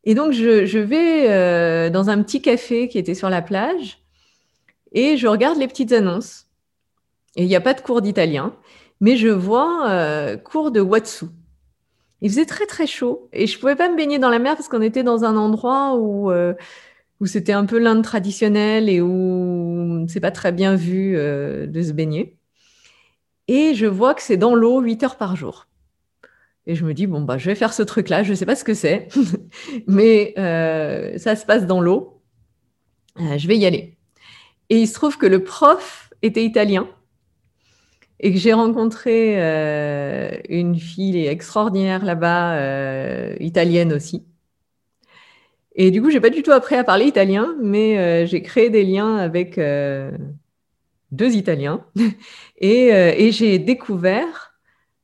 [0.03, 3.99] Et donc, je, vais euh, dans un petit café qui était sur la plage
[4.91, 6.45] et je regarde les petites annonces.
[7.35, 8.55] Et il n'y a pas de cours d'italien,
[8.99, 11.25] mais je vois cours de Watsu.
[12.21, 14.67] Il faisait très très chaud et je pouvais pas me baigner dans la mer parce
[14.67, 16.31] qu'on était dans un endroit où
[17.19, 21.91] où c'était un peu l'Inde traditionnelle et où c'est pas très bien vu de se
[21.91, 22.37] baigner.
[23.47, 25.67] Et je vois que c'est dans l'eau 8 heures par jour.
[26.65, 28.57] Et je me dis, bon, bah, je vais faire ce truc-là, je ne sais pas
[28.57, 29.07] ce que c'est,
[29.87, 32.21] mais euh, ça se passe dans l'eau.
[33.19, 33.97] Euh, je vais y aller.
[34.69, 36.89] Et il se trouve que le prof était italien
[38.19, 44.25] et que j'ai rencontré euh, une fille extraordinaire là-bas, italienne aussi.
[45.75, 48.83] Et du coup, j'ai pas du tout appris à parler italien, mais j'ai créé des
[48.83, 49.59] liens avec
[51.11, 51.85] deux Italiens,
[52.57, 54.53] et, euh, et j'ai découvert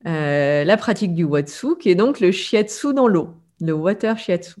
[0.06, 4.60] euh, la pratique du watsu, qui est donc le shiatsu dans l'eau, le water shiatsu.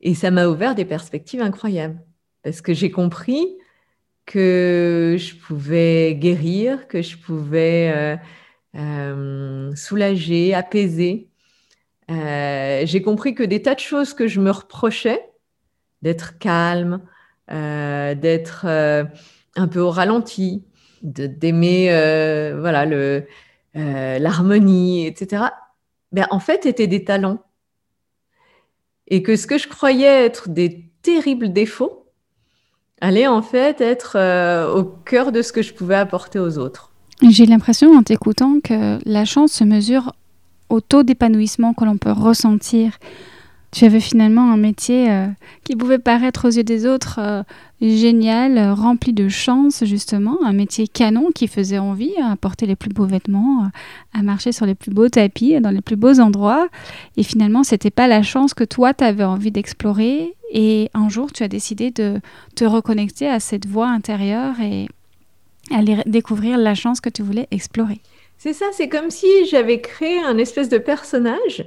[0.00, 2.00] Et ça m'a ouvert des perspectives incroyables,
[2.42, 3.58] parce que j'ai compris
[4.28, 8.18] que je pouvais guérir, que je pouvais
[8.76, 11.28] euh, soulager, apaiser.
[12.08, 15.30] j'ai compris que des tas de choses que je me reprochais,
[16.02, 17.00] d'être calme,
[17.48, 20.64] d'être un peu au ralenti,
[21.02, 23.26] d'aimer euh, voilà le
[23.76, 25.44] euh, l'harmonie, etc.
[26.12, 27.42] Ben, en fait, étaient des talents.
[29.06, 31.97] Et que ce que je croyais être des terribles défauts
[33.00, 36.90] allait en fait être euh, au cœur de ce que je pouvais apporter aux autres.
[37.28, 40.12] J'ai l'impression en t'écoutant que la chance se mesure
[40.68, 42.98] au taux d'épanouissement que l'on peut ressentir
[43.70, 45.26] tu avais finalement un métier euh,
[45.64, 47.42] qui pouvait paraître aux yeux des autres euh,
[47.82, 52.88] génial, rempli de chance justement, un métier canon qui faisait envie, à porter les plus
[52.88, 56.68] beaux vêtements, euh, à marcher sur les plus beaux tapis, dans les plus beaux endroits.
[57.18, 60.34] Et finalement, c'était pas la chance que toi, tu avais envie d'explorer.
[60.50, 62.20] Et un jour, tu as décidé de
[62.54, 64.88] te reconnecter à cette voie intérieure et
[65.70, 68.00] aller découvrir la chance que tu voulais explorer.
[68.38, 71.66] C'est ça, c'est comme si j'avais créé un espèce de personnage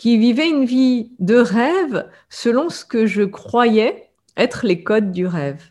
[0.00, 4.08] qui vivait une vie de rêve selon ce que je croyais
[4.38, 5.62] être les codes du rêve.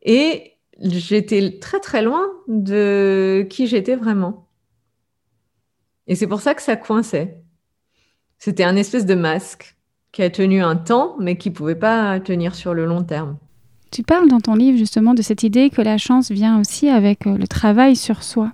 [0.00, 4.48] Et j'étais très très loin de qui j'étais vraiment.
[6.06, 7.36] Et c'est pour ça que ça coinçait.
[8.38, 9.76] C'était un espèce de masque
[10.10, 13.36] qui a tenu un temps, mais qui ne pouvait pas tenir sur le long terme.
[13.90, 17.26] Tu parles dans ton livre justement de cette idée que la chance vient aussi avec
[17.26, 18.52] euh, le travail sur soi.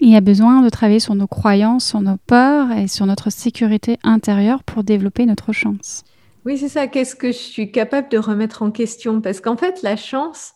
[0.00, 3.30] Il y a besoin de travailler sur nos croyances, sur nos peurs et sur notre
[3.30, 6.04] sécurité intérieure pour développer notre chance.
[6.44, 6.86] Oui, c'est ça.
[6.86, 9.20] Qu'est-ce que je suis capable de remettre en question?
[9.20, 10.52] Parce qu'en fait, la chance,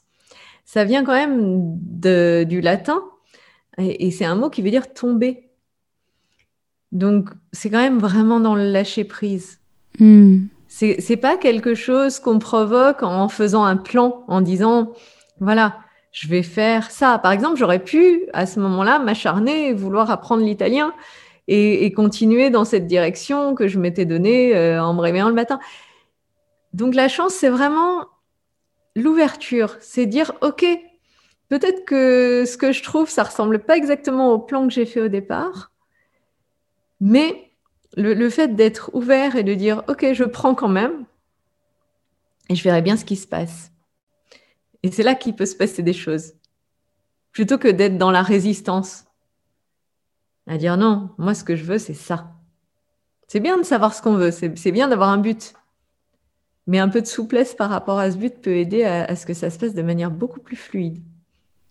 [0.64, 1.78] ça vient quand même
[2.44, 3.02] du latin
[3.78, 5.48] et, c'est un mot qui veut dire tomber.
[6.92, 9.58] Donc, c'est quand même vraiment dans le lâcher prise.
[9.98, 10.46] Hmm.
[10.68, 14.92] C'est pas quelque chose qu'on provoque en faisant un plan, en disant
[15.40, 15.78] voilà,
[16.12, 17.18] je vais faire ça.
[17.18, 20.92] Par exemple, j'aurais pu à ce moment-là m'acharner vouloir apprendre l'italien
[21.48, 25.58] et, continuer dans cette direction que je m'étais donnée euh, en me réveillant le matin.
[26.72, 28.06] Donc la chance, c'est vraiment
[28.94, 30.64] l'ouverture, c'est dire, OK,
[31.48, 35.00] peut-être que ce que je trouve, ça ressemble pas exactement au plan que j'ai fait
[35.00, 35.72] au départ,
[37.00, 37.50] mais
[37.96, 41.04] le, le fait d'être ouvert et de dire, OK, je prends quand même,
[42.48, 43.69] et je verrai bien ce qui se passe.
[44.82, 46.32] Et c'est là qu'il peut se passer des choses.
[47.32, 49.04] Plutôt que d'être dans la résistance.
[50.46, 52.32] À dire non, moi ce que je veux, c'est ça.
[53.28, 55.54] C'est bien de savoir ce qu'on veut, c'est bien d'avoir un but.
[56.66, 59.34] Mais un peu de souplesse par rapport à ce but peut aider à, ce que
[59.34, 61.00] ça se passe de manière beaucoup plus fluide.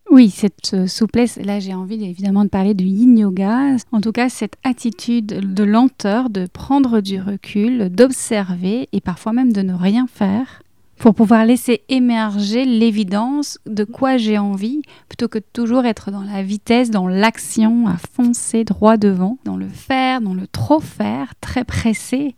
[0.10, 4.12] Oui, cette euh, souplesse, là j'ai envie évidemment de parler du yin yoga, en tout
[4.12, 9.74] cas cette attitude de lenteur, de prendre du recul, d'observer et parfois même de ne
[9.74, 10.64] rien faire
[11.00, 16.22] pour pouvoir laisser émerger l'évidence de quoi j'ai envie, plutôt que de toujours être dans
[16.22, 21.34] la vitesse, dans l'action, à foncer droit devant, dans le faire, dans le trop faire,
[21.40, 22.36] très pressé,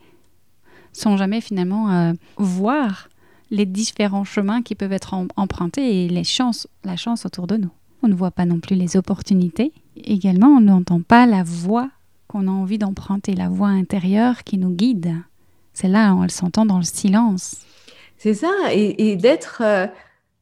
[0.94, 3.10] sans jamais finalement euh, voir
[3.50, 7.72] les différents chemins qui peuvent être empruntés et les chances, la chance autour de nous.
[8.04, 9.74] On ne voit pas non plus les opportunités.
[9.96, 11.90] Également, on n'entend pas la voie
[12.28, 15.16] qu'on a envie d'emprunter, la voie intérieure qui nous guide.
[15.74, 17.66] C'est là, on s'entend dans le silence.
[18.22, 19.88] C'est ça, et, d'être euh,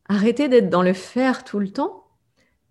[0.09, 2.03] arrêté d'être dans le faire tout le temps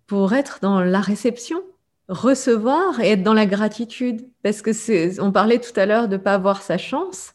[0.05, 1.63] pour être dans la réception,
[2.09, 4.29] recevoir et être dans la gratitude.
[4.43, 7.33] Parce que c'est, on parlait tout à l'heure de ne pas avoir sa chance.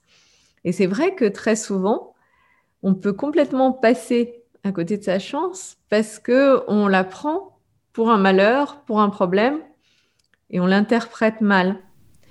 [0.62, 2.14] Et c'est vrai que très souvent,
[2.84, 7.58] on peut complètement passer à côté de sa chance parce que on la prend
[7.92, 9.58] pour un malheur, pour un problème,
[10.48, 11.80] et on l'interprète mal.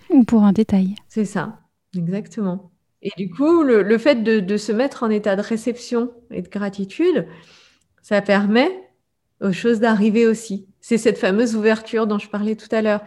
[0.10, 0.96] Ou pour un détail.
[1.10, 1.60] C'est ça,
[1.98, 2.73] exactement.
[3.04, 7.28] Et du coup, le, fait de, se mettre en état de réception et de gratitude,
[8.02, 8.72] ça permet
[9.42, 10.68] aux choses d'arriver aussi.
[10.80, 13.02] C'est cette fameuse ouverture dont je parlais tout à l'heure.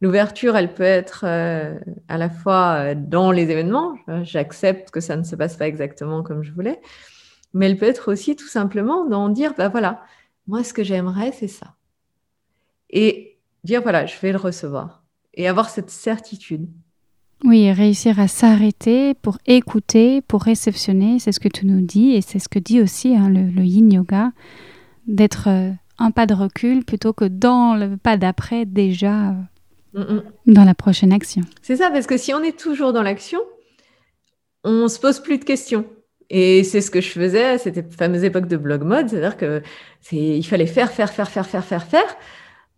[0.00, 1.78] L'ouverture, elle peut être euh,
[2.08, 6.22] à la fois euh, dans les événements, j'accepte que ça ne se passe pas exactement
[6.22, 6.80] comme je voulais,
[7.54, 10.02] mais elle peut être aussi tout simplement dans dire, bah voilà,
[10.48, 11.76] moi ce que j'aimerais, c'est ça.
[12.90, 15.04] Et dire, voilà, je vais le recevoir.
[15.34, 16.68] Et avoir cette certitude.
[17.46, 22.20] Oui, réussir à s'arrêter pour écouter, pour réceptionner, c'est ce que tu nous dis, et
[22.20, 24.32] c'est ce que dit aussi hein, le, yin yoga,
[25.06, 29.36] d'être euh, un pas de recul plutôt que dans le pas d'après déjà
[29.94, 31.42] dans la prochaine action.
[31.62, 33.38] C'est ça, parce que si on est toujours dans l'action,
[34.64, 35.84] on se pose plus de questions.
[36.28, 39.62] Et c'est ce que je faisais à cette fameuse époque de blog mode, c'est-à-dire que
[40.00, 42.16] c'est, il fallait faire, faire, faire, faire, faire, faire, faire.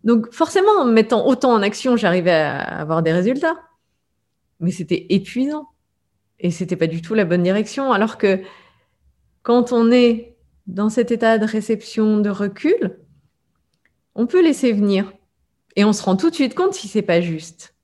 [0.05, 3.57] Donc forcément, en mettant autant en action, j'arrivais à avoir des résultats.
[4.61, 5.69] Mais c'était épuisant.
[6.41, 7.93] Et c'était pas du tout la bonne direction.
[7.93, 8.43] Alors que
[9.43, 12.99] quand on est dans cet état de réception, de recul,
[14.15, 15.13] on peut laisser venir.
[15.77, 17.75] Et on se rend tout de suite compte si c'est pas juste.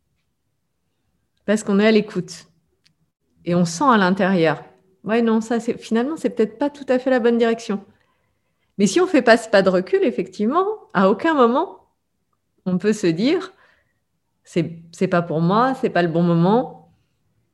[1.46, 2.46] Parce qu'on est à l'écoute.
[3.44, 4.64] Et on sent à l'intérieur.
[5.04, 7.84] Ouais, non, ça, c'est finalement, c'est peut-être pas tout à fait la bonne direction.
[8.78, 11.88] Mais si on fait pas ce pas de recul, effectivement, à aucun moment,
[12.66, 13.52] on peut se dire,
[14.44, 16.90] c'est, pas pour moi, c'est pas le bon moment.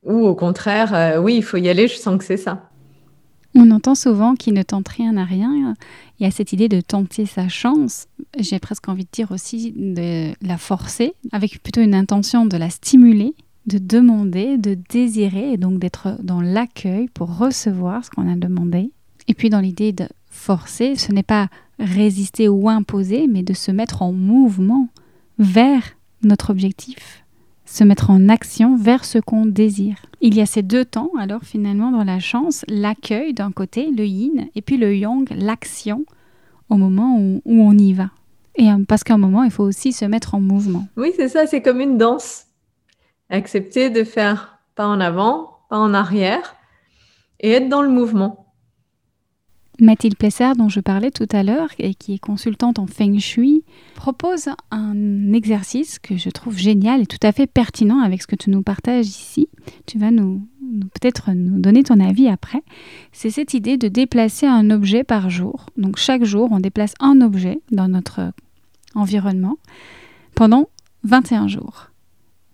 [0.03, 2.69] Ou au contraire, euh, oui, il faut y aller, je sens que c'est ça.
[3.53, 5.75] On entend souvent qu'il ne tente rien à rien.
[6.19, 8.07] Il y a cette idée de tenter sa chance.
[8.39, 12.69] J'ai presque envie de dire aussi de la forcer, avec plutôt une intention de la
[12.69, 13.35] stimuler,
[13.67, 18.91] de demander, de désirer, et donc d'être dans l'accueil pour recevoir ce qu'on a demandé.
[19.27, 23.71] Et puis dans l'idée de forcer, ce n'est pas résister ou imposer, mais de se
[23.71, 24.87] mettre en mouvement
[25.39, 25.83] vers
[26.23, 27.23] notre objectif
[27.65, 29.95] se mettre en action vers ce qu'on désire.
[30.19, 34.05] Il y a ces deux temps, alors finalement, dans la chance, l'accueil d'un côté, le
[34.05, 36.05] yin, et puis le yang, l'action,
[36.69, 38.09] au moment où, on y va.
[38.55, 40.87] Et euh, parce qu'à un moment, il faut aussi se mettre en mouvement.
[40.97, 42.45] Oui, c'est ça, c'est comme une danse.
[43.29, 46.55] Accepter de faire pas en avant, pas en arrière,
[47.39, 48.40] et être dans le mouvement.
[49.79, 53.63] Mathilde Plessard, dont je parlais tout à l'heure, et qui est consultante en Feng Shui,
[53.95, 58.35] propose un exercice que je trouve génial et tout à fait pertinent avec ce que
[58.35, 59.47] tu nous partages ici.
[59.87, 60.47] Tu vas nous,
[60.93, 62.61] peut-être nous donner ton avis après.
[63.11, 65.65] C'est cette idée de déplacer un objet par jour.
[65.77, 68.33] Donc chaque jour, on déplace un objet dans notre
[68.93, 69.57] environnement
[70.35, 70.69] pendant
[71.03, 71.89] 21 jours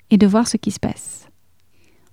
[0.09, 1.26] et de voir ce qui se passe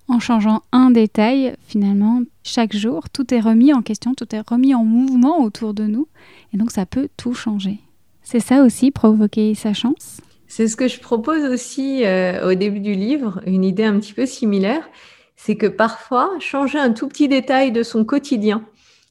[0.07, 4.75] en changeant un détail, finalement, chaque jour, tout est remis en question, tout est remis
[4.75, 6.07] en mouvement autour de nous.
[6.53, 7.79] Et donc, ça peut tout changer.
[8.21, 10.21] C'est ça aussi, provoquer sa chance?
[10.47, 14.13] C'est ce que je propose aussi euh, au début du livre, une idée un petit
[14.13, 14.87] peu similaire.
[15.35, 18.63] C'est que parfois, changer un tout petit détail de son quotidien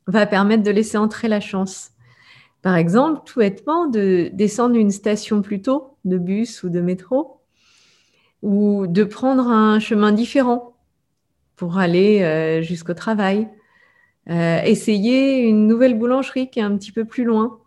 [0.06, 1.90] va permettre de laisser entrer la chance.
[2.62, 7.40] Par exemple, tout bêtement, de descendre une station plus tôt, de bus ou de métro,
[8.42, 10.73] ou de prendre un chemin différent
[11.56, 13.48] pour aller euh, jusqu'au travail.
[14.30, 17.60] Euh, essayer une nouvelle boulangerie qui est un petit peu plus loin.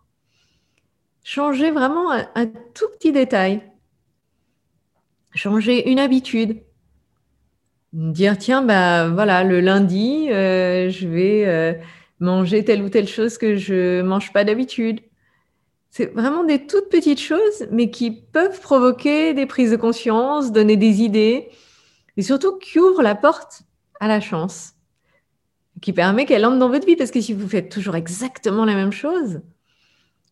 [1.24, 3.62] Changer vraiment un, tout petit détail.
[5.36, 6.62] Changer une habitude.
[7.94, 11.80] Dire, tiens, bah voilà, le lundi, euh, je vais
[12.20, 15.02] manger telle ou telle chose que je mange pas d'habitude.
[15.90, 20.78] C'est vraiment des toutes petites choses, mais qui peuvent provoquer des prises de conscience, donner
[20.78, 21.50] des idées,
[22.18, 23.64] et surtout qui ouvrent la porte
[24.00, 24.74] à la chance,
[25.82, 26.96] qui permet qu'elle entre dans votre vie.
[26.96, 29.42] Parce que si vous faites toujours exactement la même chose,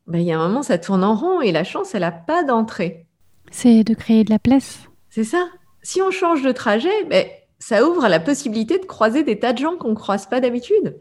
[0.07, 2.11] ben, il y a un moment, ça tourne en rond et la chance, elle n'a
[2.11, 3.07] pas d'entrée.
[3.51, 4.87] C'est de créer de la place.
[5.09, 5.47] C'est ça.
[5.81, 7.25] Si on change de trajet, ben,
[7.59, 10.99] ça ouvre la possibilité de croiser des tas de gens qu'on ne croise pas d'habitude.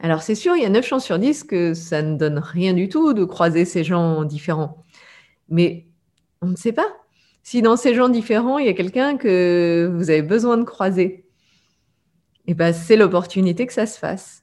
[0.00, 2.72] Alors c'est sûr, il y a 9 chances sur 10 que ça ne donne rien
[2.72, 4.84] du tout de croiser ces gens différents.
[5.48, 5.86] Mais
[6.40, 6.88] on ne sait pas.
[7.42, 11.27] Si dans ces gens différents, il y a quelqu'un que vous avez besoin de croiser,
[12.48, 14.42] et eh ben, c'est l'opportunité que ça se fasse.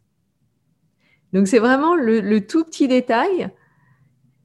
[1.33, 3.49] Donc c'est vraiment le, tout petit détail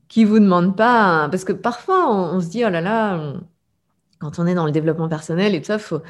[0.08, 3.34] qui vous demande pas, parce que parfois on, se dit, oh là là,
[4.18, 6.00] quand on est dans le développement personnel et tout ça, faut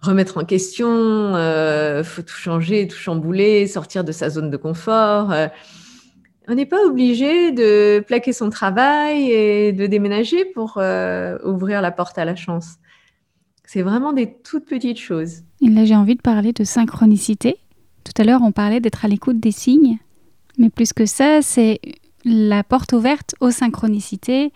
[0.00, 5.32] remettre en question, euh, faut tout changer, tout chambouler, sortir de sa zone de confort.
[5.32, 5.48] Euh.
[6.46, 11.90] on n'est pas obligé de plaquer son travail et de déménager pour euh, ouvrir la
[11.90, 12.76] porte à la chance.
[13.72, 15.44] C'est vraiment des toutes petites choses.
[15.62, 17.56] Et là, j'ai envie de parler de synchronicité.
[18.04, 19.96] Tout à l'heure, on parlait d'être à l'écoute des signes.
[20.58, 21.80] Mais plus que ça, c'est
[22.22, 24.52] la porte ouverte aux synchronicités,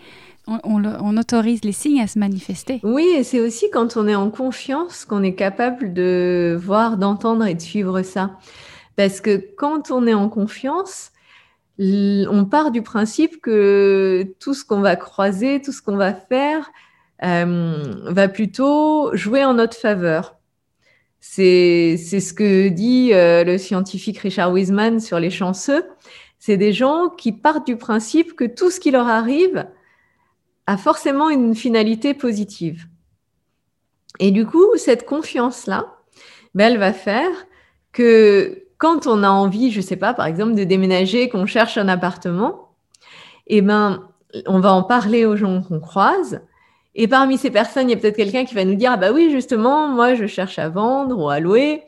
[0.47, 2.79] on, autorise les signes à se manifester.
[2.83, 7.47] Oui, et c'est aussi quand on est en confiance qu'on est capable de voir, d'entendre
[7.47, 8.33] et de suivre ça.
[8.97, 11.11] Parce que quand on est en confiance,
[11.79, 16.71] on part du principe que tout ce qu'on va croiser, tout ce qu'on va faire,
[17.21, 20.37] va plutôt jouer en notre faveur.
[21.21, 25.85] C'est ce que dit euh, le scientifique Richard Wiseman sur les chanceux.
[26.39, 29.67] C'est des gens qui partent du principe que tout ce qui leur arrive
[30.67, 32.87] a forcément une finalité positive.
[34.19, 35.97] Et du coup, cette confiance-là,
[36.55, 37.31] ben, elle va faire
[37.93, 41.89] que quand on a envie, je sais pas, par exemple, de déménager, qu'on cherche un
[41.89, 42.71] appartement,
[43.47, 44.09] eh ben,
[44.47, 46.41] on va en parler aux gens qu'on croise.
[46.99, 49.13] Et parmi ces personnes, il y a peut-être quelqu'un qui va nous dire, ah bah
[49.13, 51.83] oui, justement, moi, je cherche à vendre ou à louer.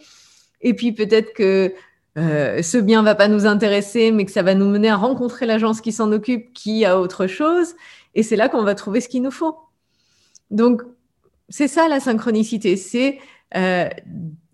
[0.61, 1.73] Et puis peut-être que
[2.18, 5.47] euh, ce bien va pas nous intéresser, mais que ça va nous mener à rencontrer
[5.47, 7.75] l'agence qui s'en occupe, qui a autre chose.
[8.14, 9.57] Et c'est là qu'on va trouver ce qu'il nous faut.
[10.51, 10.83] Donc,
[11.49, 13.18] c'est ça la synchronicité, c'est
[13.57, 13.88] euh,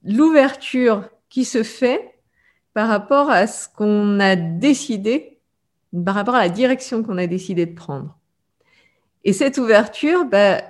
[0.04, 2.14] l'ouverture qui se fait
[2.74, 5.40] par rapport à ce qu'on a décidé,
[6.04, 8.16] par rapport à la direction qu'on a décidé de prendre.
[9.24, 10.62] Et cette ouverture, bah,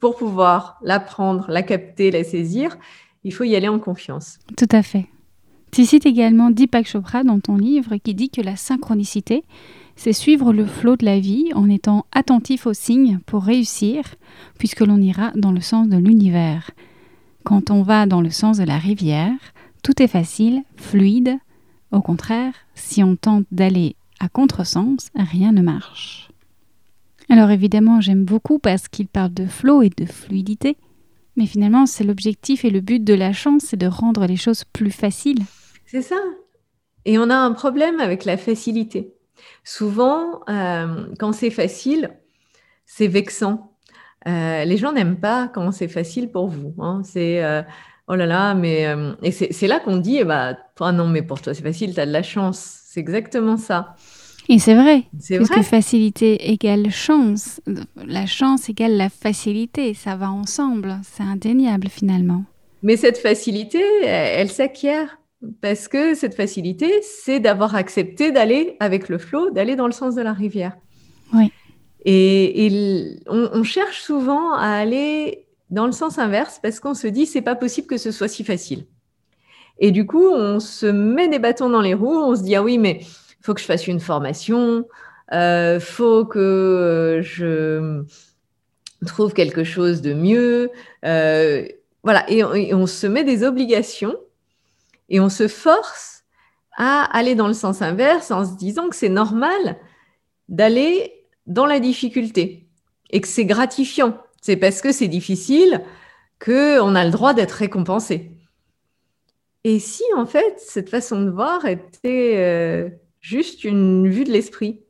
[0.00, 2.76] pour pouvoir la prendre, la capter, la saisir,
[3.24, 4.38] il faut y aller en confiance.
[4.56, 5.06] Tout à fait.
[5.70, 9.42] Tu cites également Deepak Chopra dans ton livre qui dit que la synchronicité,
[9.96, 14.04] c'est suivre le flot de la vie en étant attentif aux signes pour réussir,
[14.58, 16.70] puisque l'on ira dans le sens de l'univers.
[17.44, 19.36] Quand on va dans le sens de la rivière,
[19.82, 21.38] tout est facile, fluide.
[21.92, 26.30] Au contraire, si on tente d'aller à contresens, rien ne marche.
[27.30, 30.76] Alors évidemment, j'aime beaucoup parce qu'il parle de flot et de fluidité,
[31.36, 34.64] mais finalement, c'est l'objectif et le but de la chance, c'est de rendre les choses
[34.64, 35.42] plus faciles.
[35.86, 36.16] C'est ça.
[37.04, 39.14] Et on a un problème avec la facilité.
[39.62, 42.10] Souvent, euh, quand c'est facile,
[42.86, 43.72] c'est vexant.
[44.26, 46.74] Euh, les gens n'aiment pas quand c'est facile pour vous.
[46.78, 47.02] Hein.
[47.04, 47.62] C'est euh,
[48.08, 48.86] oh là là, mais
[49.22, 52.00] et c'est là qu'on dit, eh bah, toi non, mais pour toi c'est facile, tu
[52.00, 52.80] as de la chance.
[52.86, 53.96] C'est exactement ça.
[54.48, 57.60] Et c'est vrai, puisque facilité égale chance.
[58.06, 62.44] La chance égale la facilité, ça va ensemble, c'est indéniable finalement.
[62.82, 65.18] Mais cette facilité, elle s'acquiert.
[65.60, 70.14] Parce que cette facilité, c'est d'avoir accepté d'aller avec le flot, d'aller dans le sens
[70.14, 70.72] de la rivière.
[71.34, 71.52] Oui.
[72.06, 77.42] Et, on, cherche souvent à aller dans le sens inverse parce qu'on se dit c'est
[77.42, 78.84] pas possible que ce soit si facile.
[79.78, 82.62] Et du coup, on se met des bâtons dans les roues, on se dit ah
[82.62, 83.00] oui, mais
[83.44, 84.88] faut que je fasse une formation,
[85.34, 88.02] euh, faut que je
[89.04, 90.70] trouve quelque chose de mieux.
[91.04, 91.68] Euh,
[92.02, 94.16] voilà, et on se met des obligations
[95.10, 96.24] et on se force
[96.78, 99.76] à aller dans le sens inverse en se disant que c'est normal
[100.48, 101.12] d'aller
[101.46, 102.66] dans la difficulté
[103.10, 104.18] et que c'est gratifiant.
[104.40, 105.82] C'est parce que c'est difficile
[106.42, 108.30] qu'on a le droit d'être récompensé.
[109.64, 112.88] Et si en fait cette façon de voir était euh,
[113.24, 114.82] juste une vue de l'esprit,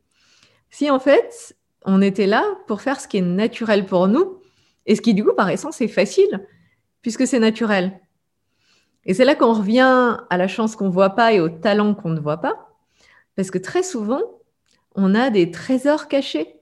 [0.69, 1.55] si en fait
[1.85, 4.41] on était là pour faire ce qui est naturel pour nous
[4.85, 6.45] et ce qui du coup par essence est facile
[7.01, 7.97] puisque c'est naturel.
[9.05, 11.95] Et c'est là qu'on revient à la chance qu'on ne voit pas et au talent
[11.95, 12.75] qu'on ne voit pas.
[13.37, 14.21] Parce que très souvent,
[14.95, 16.59] on a des trésors cachés,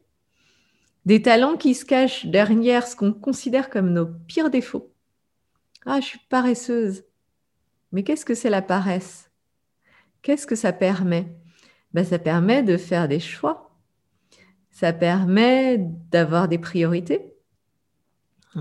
[1.06, 4.94] des talents qui se cachent derrière ce qu'on considère comme nos pires défauts.
[5.88, 7.04] Ah, je suis paresseuse.
[7.92, 9.32] Mais qu'est-ce que c'est la paresse?
[10.22, 11.34] Qu'est-ce que ça permet?
[11.94, 13.72] Ben, Ça permet de faire des choix.
[14.72, 15.78] Ça permet
[16.12, 17.34] d'avoir des priorités.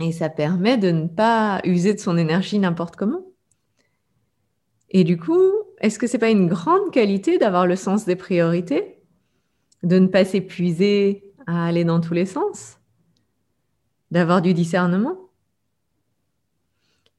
[0.01, 3.25] Et ça permet de ne pas user de son énergie n'importe comment.
[4.91, 9.03] Et du coup, est-ce que c'est pas une grande qualité d'avoir le sens des priorités,
[9.83, 12.79] de ne pas s'épuiser à aller dans tous les sens,
[14.11, 15.17] d'avoir du discernement?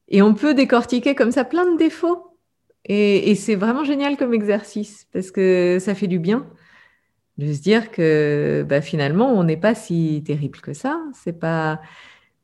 [0.08, 2.33] Et on peut décortiquer comme ça plein de défauts.
[2.86, 6.46] Et, c'est vraiment génial comme exercice parce que ça fait du bien
[7.38, 11.00] de se dire que bah, finalement on n'est pas si terrible que ça.
[11.14, 11.80] C'est pas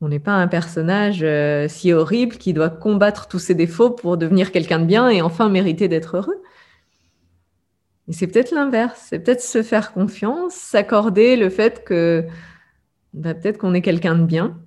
[0.01, 4.17] on n'est pas un personnage euh, si horrible qui doit combattre tous ses défauts pour
[4.17, 6.41] devenir quelqu'un de bien et enfin mériter d'être heureux.
[8.07, 12.25] Et c'est peut-être l'inverse, c'est peut-être se faire confiance, s'accorder le fait que
[13.13, 14.57] bah, peut-être qu'on est quelqu'un de bien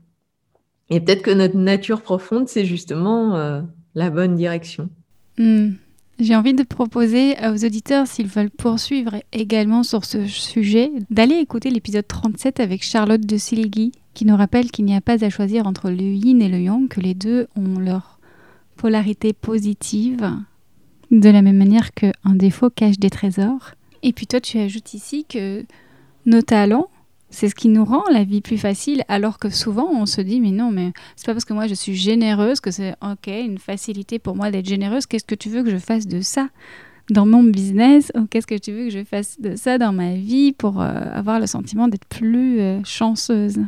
[0.89, 3.63] et peut-être que notre nature profonde, c'est justement euh,
[3.95, 4.89] la bonne direction.
[5.39, 5.73] Hmm.
[6.21, 11.71] J'ai envie de proposer aux auditeurs, s'ils veulent poursuivre également sur ce sujet, d'aller écouter
[11.71, 15.67] l'épisode 37 avec Charlotte de Siligui, qui nous rappelle qu'il n'y a pas à choisir
[15.67, 18.21] entre le yin et le yang, que les deux ont leur
[18.77, 20.31] polarité positive,
[21.11, 23.73] de la même manière qu'un défaut cache des trésors.
[24.05, 25.65] Et puis toi, tu ajoutes ici que
[26.27, 26.89] nos talents,
[27.35, 30.41] c'est ce qui nous rend la vie plus facile, alors que souvent on se dit
[30.41, 33.59] mais non, mais c'est pas parce que moi je suis généreuse que c'est ok une
[33.59, 35.07] facilité pour moi d'être généreuse.
[35.07, 36.49] Qu'est-ce que tu veux que je fasse de ça
[37.11, 40.15] dans mon business ou qu'est-ce que tu veux que je fasse de ça dans ma
[40.15, 43.59] vie pour euh, avoir le sentiment d'être plus euh, chanceuse?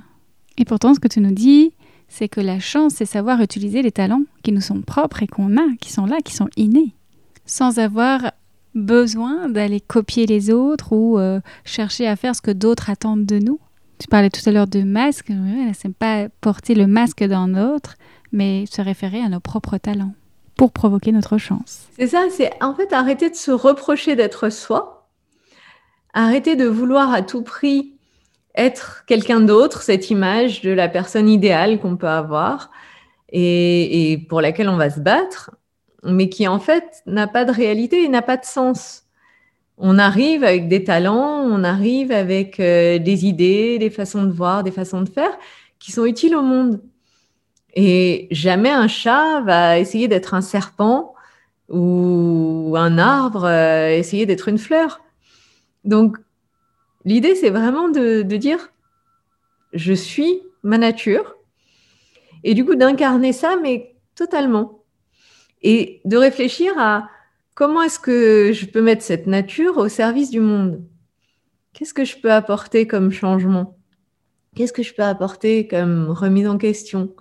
[0.59, 1.73] Et pourtant, ce que tu nous dis,
[2.09, 5.57] c'est que la chance, c'est savoir utiliser les talents qui nous sont propres et qu'on
[5.57, 6.95] a, qui sont là, qui sont innés,
[7.45, 8.33] sans avoir
[8.77, 13.39] besoin d'aller copier les autres ou euh, chercher à faire ce que d'autres attendent de
[13.39, 13.59] nous.
[13.99, 15.33] Tu parlais tout à l'heure de masque,
[15.72, 17.95] c'est pas porter le masque d'un autre,
[18.31, 20.12] mais se référer à nos propres talents
[20.57, 21.89] pour provoquer notre chance.
[21.99, 25.09] C'est ça, c'est en fait arrêter de se reprocher d'être soi,
[26.12, 27.95] arrêter de vouloir à tout prix
[28.55, 32.70] être quelqu'un d'autre, cette image de la personne idéale qu'on peut avoir
[33.31, 35.51] et, et pour laquelle on va se battre,
[36.07, 39.05] mais qui en fait n'a pas de réalité et n'a pas de sens.
[39.79, 44.63] On arrive avec des talents, on arrive avec euh, des idées, des façons de voir,
[44.63, 45.37] des façons de faire
[45.79, 46.81] qui sont utiles au monde.
[47.75, 51.15] Et jamais un chat va essayer d'être un serpent
[51.69, 55.03] ou un arbre euh, essayer d'être une fleur.
[55.85, 56.17] Donc,
[57.05, 58.73] l'idée, c'est vraiment de dire,
[59.75, 61.37] je suis ma nature,
[62.45, 64.81] et du coup d'incarner ça, mais totalement
[65.67, 67.11] et de réfléchir à
[67.55, 70.81] comment est-ce que je peux mettre cette nature au service du monde.
[71.73, 73.77] Qu'est-ce que je peux apporter comme changement?
[74.55, 77.17] Qu'est-ce que je peux apporter comme remise en question?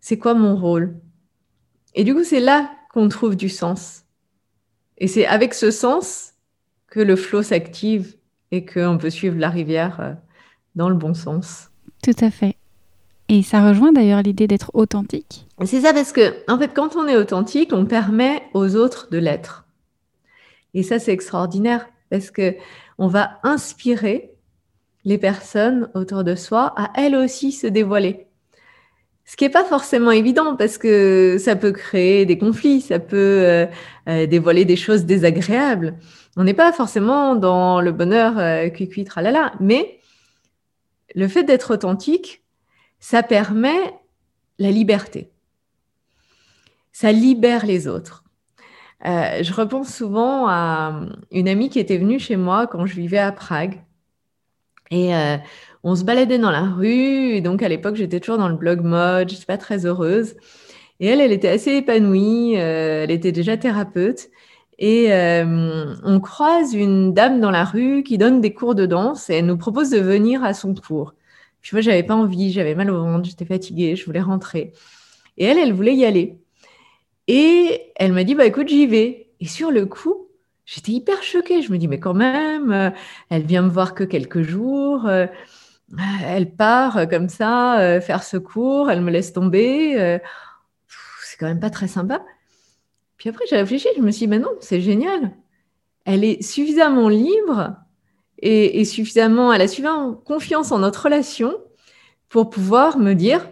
[0.00, 1.00] C'est quoi mon rôle?
[1.96, 4.04] Et du coup, c'est là qu'on trouve du sens.
[4.98, 6.34] Et c'est avec ce sens
[6.86, 8.14] que le flot s'active
[8.52, 10.12] et qu'on peut suivre la rivière euh,
[10.76, 11.70] dans le bon sens.
[12.04, 12.54] Tout à fait.
[13.32, 15.46] Et ça rejoint d'ailleurs l'idée d'être authentique.
[15.64, 19.18] C'est ça parce que, en fait, quand on est authentique, on permet aux autres de
[19.18, 19.66] l'être.
[20.74, 22.56] Et ça, c'est extraordinaire parce que
[22.98, 24.32] on va inspirer
[25.04, 28.26] les personnes autour de soi à elles aussi se dévoiler.
[29.24, 33.16] Ce qui n'est pas forcément évident parce que ça peut créer des conflits, ça peut
[33.16, 33.66] euh,
[34.08, 35.94] euh, dévoiler des choses désagréables.
[36.36, 40.00] On n'est pas forcément dans le bonheur euh, cuit tralala, mais
[41.14, 42.39] le fait d'être authentique,
[43.00, 43.94] ça permet
[44.58, 45.30] la liberté.
[46.92, 48.24] Ça libère les autres.
[49.06, 53.18] Euh, je repense souvent à une amie qui était venue chez moi quand je vivais
[53.18, 53.82] à Prague.
[54.90, 55.36] Et euh,
[55.82, 57.40] on se baladait dans la rue.
[57.40, 59.30] Donc, à l'époque, j'étais toujours dans le blog mode.
[59.30, 60.34] Je n'étais pas très heureuse.
[60.98, 62.58] Et elle, elle était assez épanouie.
[62.58, 64.28] Euh, elle était déjà thérapeute.
[64.78, 69.34] Et on croise une dame dans la rue qui donne des cours de danse et
[69.34, 71.12] elle nous propose de venir à son cours.
[71.60, 74.72] Puis moi, j'avais pas envie, j'avais mal au ventre, j'étais fatiguée, je voulais rentrer.
[75.36, 76.38] Et elle, elle voulait y aller.
[77.28, 79.28] Et elle m'a dit, bah écoute, j'y vais.
[79.40, 80.28] Et sur le coup,
[80.64, 81.62] j'étais hyper choquée.
[81.62, 82.90] Je me dis, mais quand même, euh,
[83.28, 85.06] elle vient me voir que quelques jours.
[85.06, 85.26] Euh,
[86.24, 90.18] elle part comme ça, euh, faire ce cours, elle me laisse tomber.
[91.22, 92.22] c'est quand même pas très sympa.
[93.16, 95.32] Puis après, j'ai réfléchi, je me suis dit, mais non, c'est génial.
[96.04, 97.76] Elle est suffisamment libre
[98.42, 101.52] et, suffisamment, elle a suffisamment confiance en notre relation
[102.28, 103.46] pour pouvoir me dire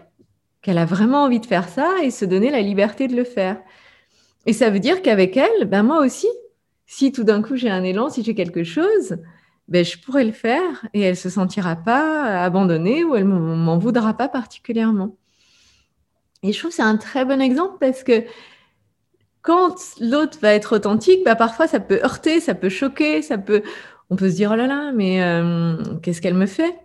[0.61, 3.61] qu'elle a vraiment envie de faire ça et se donner la liberté de le faire.
[4.45, 6.27] Et ça veut dire qu'avec elle, ben moi aussi,
[6.85, 9.17] si tout d'un coup j'ai un élan, si j'ai quelque chose,
[9.67, 14.15] ben je pourrais le faire et elle se sentira pas abandonnée ou elle m'en voudra
[14.15, 15.15] pas particulièrement.
[16.41, 18.23] Et je trouve que c'est un très bon exemple parce que
[19.41, 23.63] quand l'autre va être authentique, ben parfois ça peut heurter, ça peut choquer, ça peut
[24.09, 26.75] on peut se dire, oh là là, mais euh, qu'est-ce qu'elle me fait?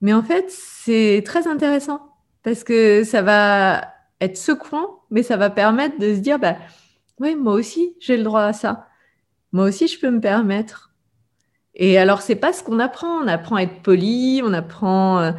[0.00, 2.00] Mais en fait, c'est très intéressant
[2.42, 6.56] parce que ça va être secouant, mais ça va permettre de se dire, bah,
[7.20, 8.88] oui, moi aussi, j'ai le droit à ça.
[9.52, 10.92] Moi aussi, je peux me permettre.
[11.74, 13.22] Et alors, c'est pas ce qu'on apprend.
[13.22, 15.32] On apprend à être poli, on apprend euh,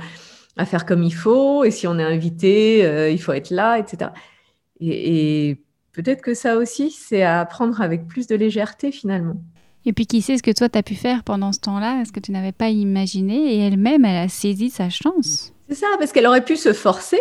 [0.57, 1.63] à faire comme il faut.
[1.63, 4.11] Et si on est invité, euh, il faut être là, etc.
[4.79, 5.63] Et, et
[5.93, 9.37] peut-être que ça aussi, c'est à apprendre avec plus de légèreté finalement.
[9.89, 12.11] Et puis qui sait ce que toi, tu as pu faire pendant ce temps-là, ce
[12.11, 15.51] que tu n'avais pas imaginé, et elle-même, elle a saisi sa chance.
[15.67, 17.19] C'est ça, parce qu'elle aurait pu se forcer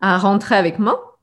[0.00, 1.18] à rentrer avec moi,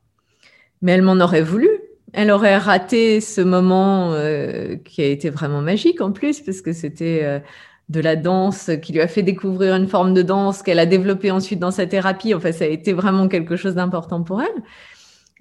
[0.82, 1.70] mais elle m'en aurait voulu.
[2.12, 6.74] Elle aurait raté ce moment euh, qui a été vraiment magique en plus, parce que
[6.74, 7.40] c'était euh,
[7.88, 11.32] de la danse qui lui a fait découvrir une forme de danse qu'elle a développée
[11.32, 12.34] ensuite dans sa thérapie.
[12.34, 14.64] Enfin, ça a été vraiment quelque chose d'important pour elle.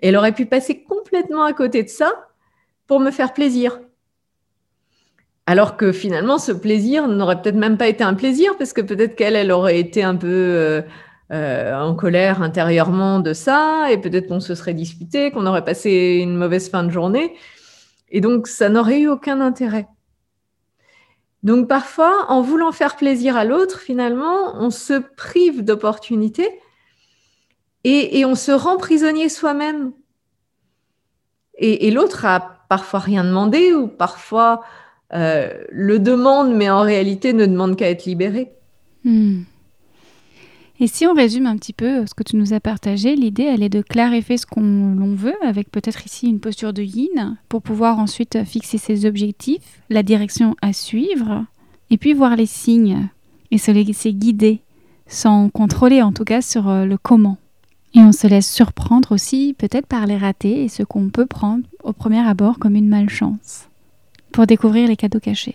[0.01, 2.29] Elle aurait pu passer complètement à côté de ça
[2.87, 3.81] pour me faire plaisir.
[5.47, 9.15] Alors que finalement, ce plaisir n'aurait peut-être même pas été un plaisir, parce que peut-être
[9.15, 10.83] qu'elle, elle aurait été un peu euh,
[11.33, 16.19] euh, en colère intérieurement de ça, et peut-être qu'on se serait disputé, qu'on aurait passé
[16.23, 17.35] une mauvaise fin de journée.
[18.11, 19.87] Et donc, ça n'aurait eu aucun intérêt.
[21.43, 26.49] Donc, parfois, en voulant faire plaisir à l'autre, finalement, on se prive d'opportunités
[27.87, 29.93] et, on se rend prisonnier soi-même.
[31.59, 34.63] Et, et l'autre a parfois rien demandé ou parfois
[35.15, 38.53] euh, le demande, mais en réalité ne demande qu'à être libéré.
[39.05, 39.43] Hmm.
[40.81, 43.63] Et si on résume un petit peu ce que tu nous as partagé, l'idée, elle
[43.63, 48.01] est de clarifier ce qu'on veut, avec peut-être ici une posture de yin, pour pouvoir
[48.01, 51.45] ensuite fixer ses objectifs, la direction à suivre,
[51.91, 53.09] et puis voir les signes,
[53.53, 54.63] et se laisser guider,
[55.07, 57.39] sans contrôler en tout cas sur euh, le comment.
[57.95, 61.63] Et on se laisse surprendre aussi peut-être par les ratés et ce qu'on peut prendre
[61.85, 63.69] au premier abord comme une malchance
[64.35, 65.55] pour découvrir les cadeaux cachés.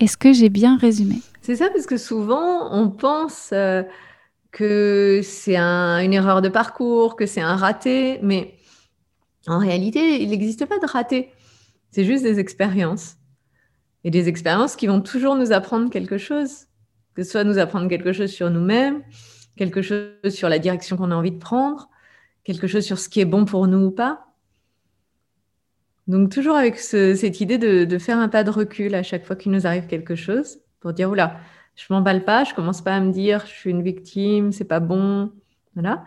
[0.00, 1.22] Est-ce que j'ai bien résumé?
[1.40, 3.84] C'est ça, parce que souvent, on pense euh,
[4.50, 8.54] que c'est une erreur de parcours, que c'est un raté, mais
[9.46, 11.30] en réalité, il n'existe pas de raté.
[11.92, 13.18] C'est juste des expériences.
[14.02, 16.66] Et des expériences qui vont toujours nous apprendre quelque chose.
[17.14, 19.04] Que ce soit nous apprendre quelque chose sur nous-mêmes,
[19.56, 21.88] quelque chose sur la direction qu'on a envie de prendre,
[22.42, 24.31] quelque chose sur ce qui est bon pour nous ou pas.
[26.08, 29.52] Donc toujours avec cette idée de, faire un pas de recul à chaque fois qu'il
[29.52, 31.38] nous arrive quelque chose pour dire oula,
[31.76, 34.80] je m'emballe pas, je commence pas à me dire je suis une victime, c'est pas
[34.80, 35.32] bon,
[35.74, 36.04] voilà.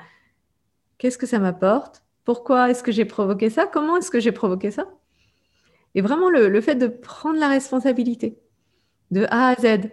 [0.98, 2.04] Qu'est-ce que ça m'apporte?
[2.26, 3.68] Pourquoi est-ce que j'ai provoqué ça?
[3.68, 4.88] Comment est-ce que j'ai provoqué ça?
[5.94, 8.38] Et vraiment le, le fait de prendre la responsabilité
[9.12, 9.90] de A à Z.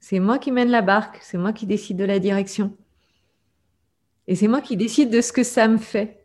[0.00, 2.76] C'est moi qui mène la barque, c'est moi qui décide de la direction.
[4.28, 6.15] Et c'est moi qui décide de ce que ça me fait.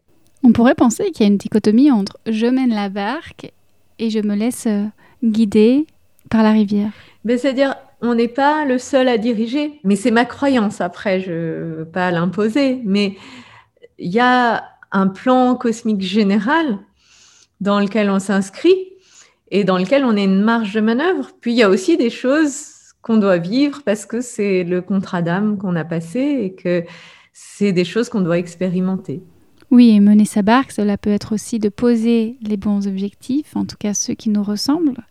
[0.44, 3.52] On pourrait penser qu'il y a une dichotomie entre je mène la barque
[4.00, 4.86] et je me laisse euh,
[5.24, 5.86] guider
[6.30, 6.92] par la rivière.
[7.24, 10.82] Mais c'est-à-dire, on n'est pas le seul à diriger, mais c'est ma croyance.
[10.82, 13.16] Après, je ne veux pas l'imposer, mais
[14.00, 16.80] il y a un plan cosmique général
[17.60, 18.76] dans lequel on s'inscrit
[19.52, 21.30] et dans lequel on a une marge de manœuvre.
[21.40, 22.72] Puis il y a aussi des choses
[23.04, 26.84] qu'on doit vivre parce que c'est le contrat d'âme qu'on a passé et que
[27.34, 29.22] c'est des choses qu'on doit expérimenter.
[29.72, 33.66] Oui, et mener sa barque, cela peut être aussi de poser les bons objectifs, en
[33.66, 35.06] tout cas ceux qui nous ressemblent,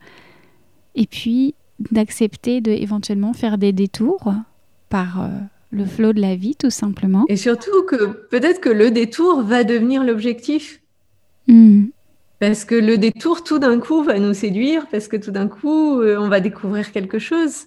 [0.95, 1.55] et puis
[1.91, 4.35] d'accepter de éventuellement faire des détours
[4.91, 5.29] par euh,
[5.71, 7.25] le flot de la vie, tout simplement.
[7.29, 10.83] Et surtout que peut-être que le détour va devenir l'objectif.
[11.49, 11.87] Hmm.
[12.39, 16.01] Parce que le détour, tout d'un coup, va nous séduire, parce que tout d'un coup,
[16.01, 17.67] euh, on va découvrir quelque chose.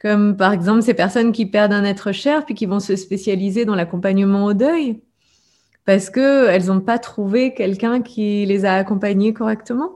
[0.00, 3.64] Comme par exemple ces personnes qui perdent un être cher, puis qui vont se spécialiser
[3.64, 5.00] dans l'accompagnement au deuil
[5.90, 9.90] parce qu'elles n'ont pas trouvé quelqu'un qui les a accompagnées correctement.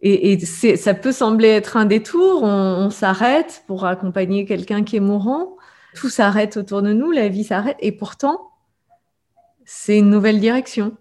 [0.00, 5.56] Et, ça peut sembler être un détour, on, s'arrête pour accompagner quelqu'un qui est mourant,
[5.96, 8.52] tout s'arrête autour de nous, la vie s'arrête, et pourtant,
[9.64, 10.96] c'est une nouvelle direction.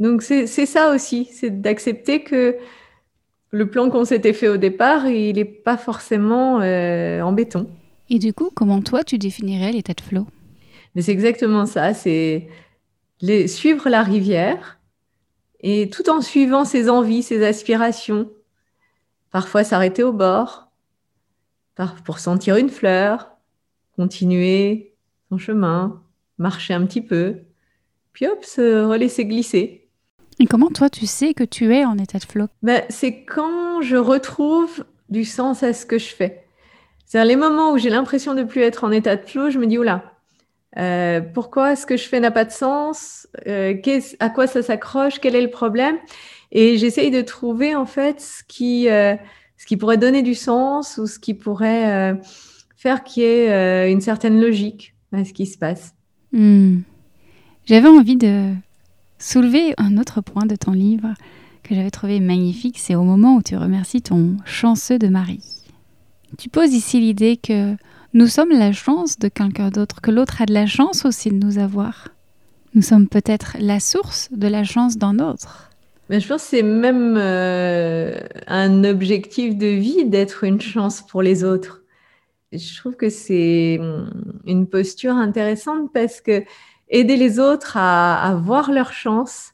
[0.00, 2.56] Donc c'est ça aussi, c'est d'accepter que
[3.52, 7.68] le plan qu'on s'était fait au départ, il n'est pas forcément euh, en béton.
[8.10, 10.26] Et du coup, comment toi, tu définirais l'état de flow?
[10.96, 12.48] Mais c'est exactement ça, c'est
[13.46, 14.80] suivre la rivière
[15.60, 18.30] et tout en suivant ses envies, ses aspirations.
[19.30, 20.70] Parfois s'arrêter au bord
[22.06, 23.30] pour sentir une fleur,
[23.94, 24.94] continuer
[25.28, 26.02] son chemin,
[26.38, 27.40] marcher un petit peu,
[28.14, 29.90] puis hop, se relaisser glisser.
[30.38, 32.46] Et comment toi tu sais que tu es en état de flow?
[32.62, 36.46] Ben, C'est quand je retrouve du sens à ce que je fais.
[37.04, 39.66] C'est-à-dire les moments où j'ai l'impression de plus être en état de flow, je me
[39.66, 40.15] dis, oula,
[40.78, 43.26] euh, pourquoi ce que je fais n'a pas de sens?
[43.46, 43.74] Euh,
[44.20, 45.18] À quoi ça s'accroche?
[45.20, 45.96] Quel est le problème?
[46.52, 49.16] Et j'essaye de trouver en fait ce qui, euh,
[49.56, 52.14] ce qui pourrait donner du sens ou ce qui pourrait
[52.76, 55.94] faire qu'il y ait une certaine logique à ce qui se passe.
[56.32, 56.80] Hmm.
[57.64, 58.52] J'avais envie de
[59.18, 61.14] soulever un autre point de ton livre
[61.62, 65.40] que j'avais trouvé magnifique, c'est au moment où tu remercies ton chanceux de mari.
[66.38, 67.76] Tu poses ici l'idée que
[68.16, 71.36] nous sommes la chance de quelqu'un d'autre, que l'autre a de la chance aussi de
[71.36, 72.08] nous avoir.
[72.72, 75.70] Nous sommes peut-être la source de la chance d'un autre.
[76.08, 81.20] Mais je pense que c'est même euh, un objectif de vie d'être une chance pour
[81.20, 81.82] les autres.
[82.52, 84.10] Je trouve que c'est hum,
[84.46, 86.42] une posture intéressante parce que
[86.88, 89.52] aider les autres à, voir leur chance,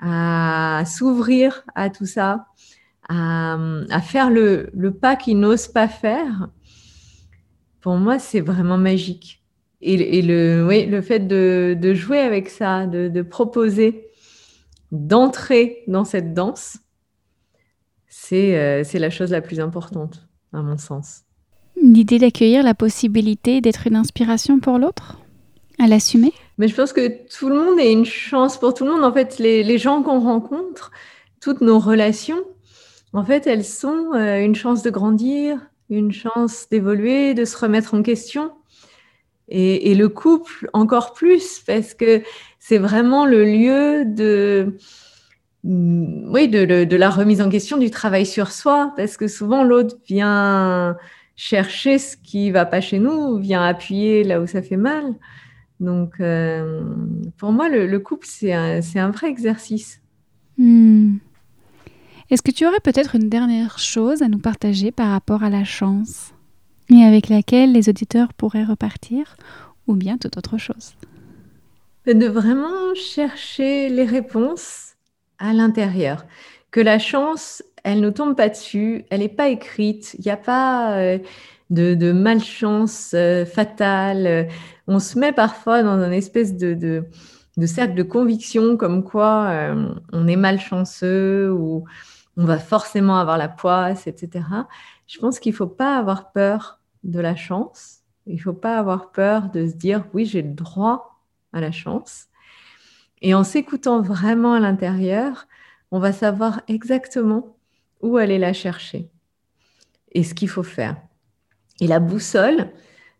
[0.00, 2.44] à s'ouvrir à tout ça,
[3.08, 4.70] à, faire le,
[5.00, 6.50] pas qu'ils n'osent pas faire,
[7.86, 9.44] pour moi, c'est vraiment magique.
[9.80, 14.08] Et, le, oui, le fait de, jouer avec ça, de proposer
[14.90, 16.78] d'entrer dans cette danse,
[18.32, 21.20] euh, c'est la chose la plus importante, à mon sens.
[21.80, 25.20] L'idée d'accueillir la possibilité d'être une inspiration pour l'autre,
[25.78, 26.32] à l'assumer?
[26.58, 29.04] Mais je pense que tout le monde est une chance pour tout le monde.
[29.04, 30.90] En fait, les, gens qu'on rencontre,
[31.40, 32.42] toutes nos relations,
[33.12, 35.60] en fait, elles sont euh, une chance de grandir,
[35.90, 38.52] une chance d'évoluer, de se remettre en question.
[39.48, 42.22] Et, le couple encore plus, parce que
[42.58, 44.76] c'est vraiment le lieu de,
[45.62, 50.96] oui, de, la remise en question du travail sur soi, parce que souvent l'autre vient
[51.36, 55.14] chercher ce qui va pas chez nous, vient appuyer là où ça fait mal.
[55.78, 56.82] Donc, euh,
[57.36, 60.00] pour moi, le, couple, c'est un, un, vrai exercice.
[60.58, 61.18] Hmm.
[62.28, 65.62] Est-ce que tu aurais peut-être une dernière chose à nous partager par rapport à la
[65.62, 66.34] chance
[66.90, 69.36] et avec laquelle les auditeurs pourraient repartir,
[69.86, 70.94] ou bien toute autre chose?
[72.04, 74.94] De vraiment chercher les réponses
[75.38, 76.26] à l'intérieur.
[76.72, 80.36] Que la chance, elle ne tombe pas dessus, elle n'est pas écrite, il n'y a
[80.36, 81.18] pas euh,
[81.70, 84.48] de, malchance euh, fatale.
[84.88, 87.04] On se met parfois dans une espèce de,
[87.66, 91.84] cercle de conviction comme quoi euh, on est malchanceux ou
[92.36, 94.44] on va forcément avoir la poisse, etc.
[95.06, 98.00] Je pense qu'il ne faut pas avoir peur de la chance.
[98.26, 101.20] Il ne faut pas avoir peur de se dire oui, j'ai le droit
[101.52, 102.26] à la chance.
[103.22, 105.46] Et en s'écoutant vraiment à l'intérieur,
[105.90, 107.56] on va savoir exactement
[108.02, 109.10] où aller la chercher
[110.12, 110.96] et ce qu'il faut faire.
[111.80, 112.70] Et la boussole,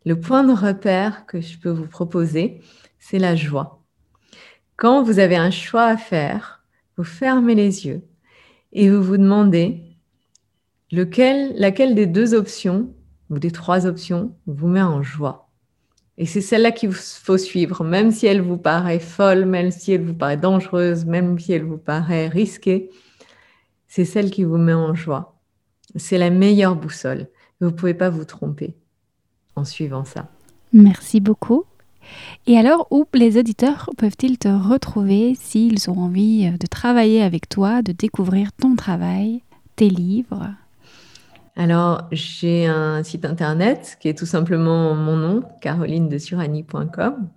[0.04, 2.60] le point de repère que je peux vous proposer,
[2.98, 3.82] c'est la joie.
[4.76, 6.64] Quand vous avez un choix à faire,
[6.96, 8.02] vous fermez les yeux
[8.76, 9.82] et vous vous demandez
[10.92, 12.94] lequel, laquelle des deux options
[13.30, 15.48] ou des trois options vous met en joie?
[16.18, 20.04] Et c'est celle-là qu'il faut suivre, même si elle vous paraît folle, même si elle
[20.04, 22.90] vous paraît dangereuse, même si elle vous paraît risquée.
[23.88, 25.40] C'est celle qui vous met en joie.
[25.96, 27.28] C'est la meilleure boussole.
[27.60, 28.76] Vous ne pouvez pas vous tromper
[29.56, 30.28] en suivant ça.
[30.74, 31.64] Merci beaucoup.
[32.46, 37.82] Et alors, où les auditeurs peuvent-ils te retrouver s'ils ont envie de travailler avec toi,
[37.82, 39.42] de découvrir ton travail,
[39.76, 40.50] tes livres?
[41.56, 47.28] Alors, j'ai un site internet qui est tout simplement mon nom, caroline-de-surani.com.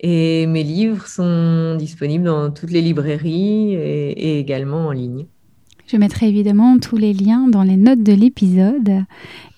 [0.00, 5.26] Et mes livres sont disponibles dans toutes les librairies et, également en ligne.
[5.86, 9.04] Je mettrai évidemment tous les liens dans les notes de l'épisode.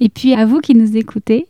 [0.00, 1.46] Et puis à vous qui nous écoutez,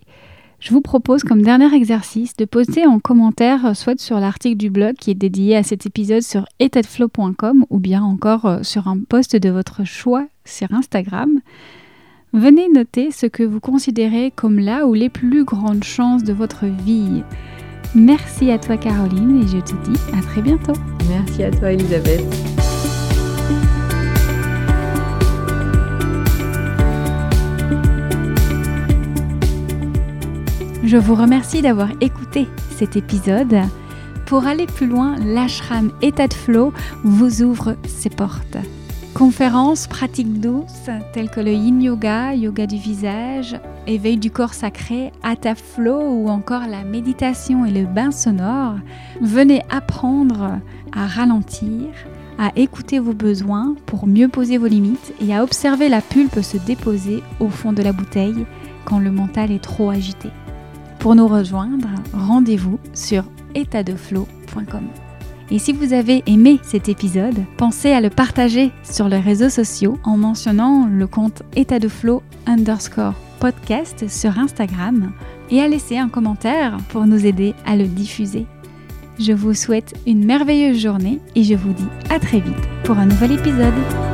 [0.64, 4.94] je vous propose comme dernier exercice de poster en commentaire soit sur l'article du blog
[4.94, 9.36] qui est dédié à cet épisode sur etatflow.com ou bien encore euh, sur un post
[9.36, 11.40] de votre choix sur Instagram
[12.32, 16.64] Venez noter ce que vous considérez comme là ou les plus grandes chances de votre
[16.64, 17.22] vie.
[17.94, 20.72] Merci à toi Caroline et je te dis à très bientôt.
[21.10, 22.53] Merci à toi Elisabeth.
[30.84, 33.56] Je vous remercie d'avoir écouté cet épisode.
[34.26, 36.74] Pour aller plus loin, l'ashram État de Flow
[37.04, 38.58] vous ouvre ses portes.
[39.14, 45.10] Conférences, pratiques douces telles que le yin yoga, yoga du visage, éveil du corps sacré,
[45.22, 48.74] hatha flow ou encore la méditation et le bain sonore,
[49.22, 50.60] venez apprendre
[50.94, 51.86] à ralentir,
[52.38, 56.58] à écouter vos besoins pour mieux poser vos limites et à observer la pulpe se
[56.58, 58.44] déposer au fond de la bouteille
[58.84, 60.28] quand le mental est trop agité.
[60.98, 63.24] Pour nous rejoindre, rendez-vous sur
[63.54, 64.88] étatdeflow.com.
[65.50, 69.98] Et si vous avez aimé cet épisode, pensez à le partager sur les réseaux sociaux
[70.04, 71.78] en mentionnant le compte état
[72.46, 75.12] underscore podcast sur Instagram
[75.50, 78.46] et à laisser un commentaire pour nous aider à le diffuser.
[79.18, 83.06] Je vous souhaite une merveilleuse journée et je vous dis à très vite pour un
[83.06, 84.13] nouvel épisode.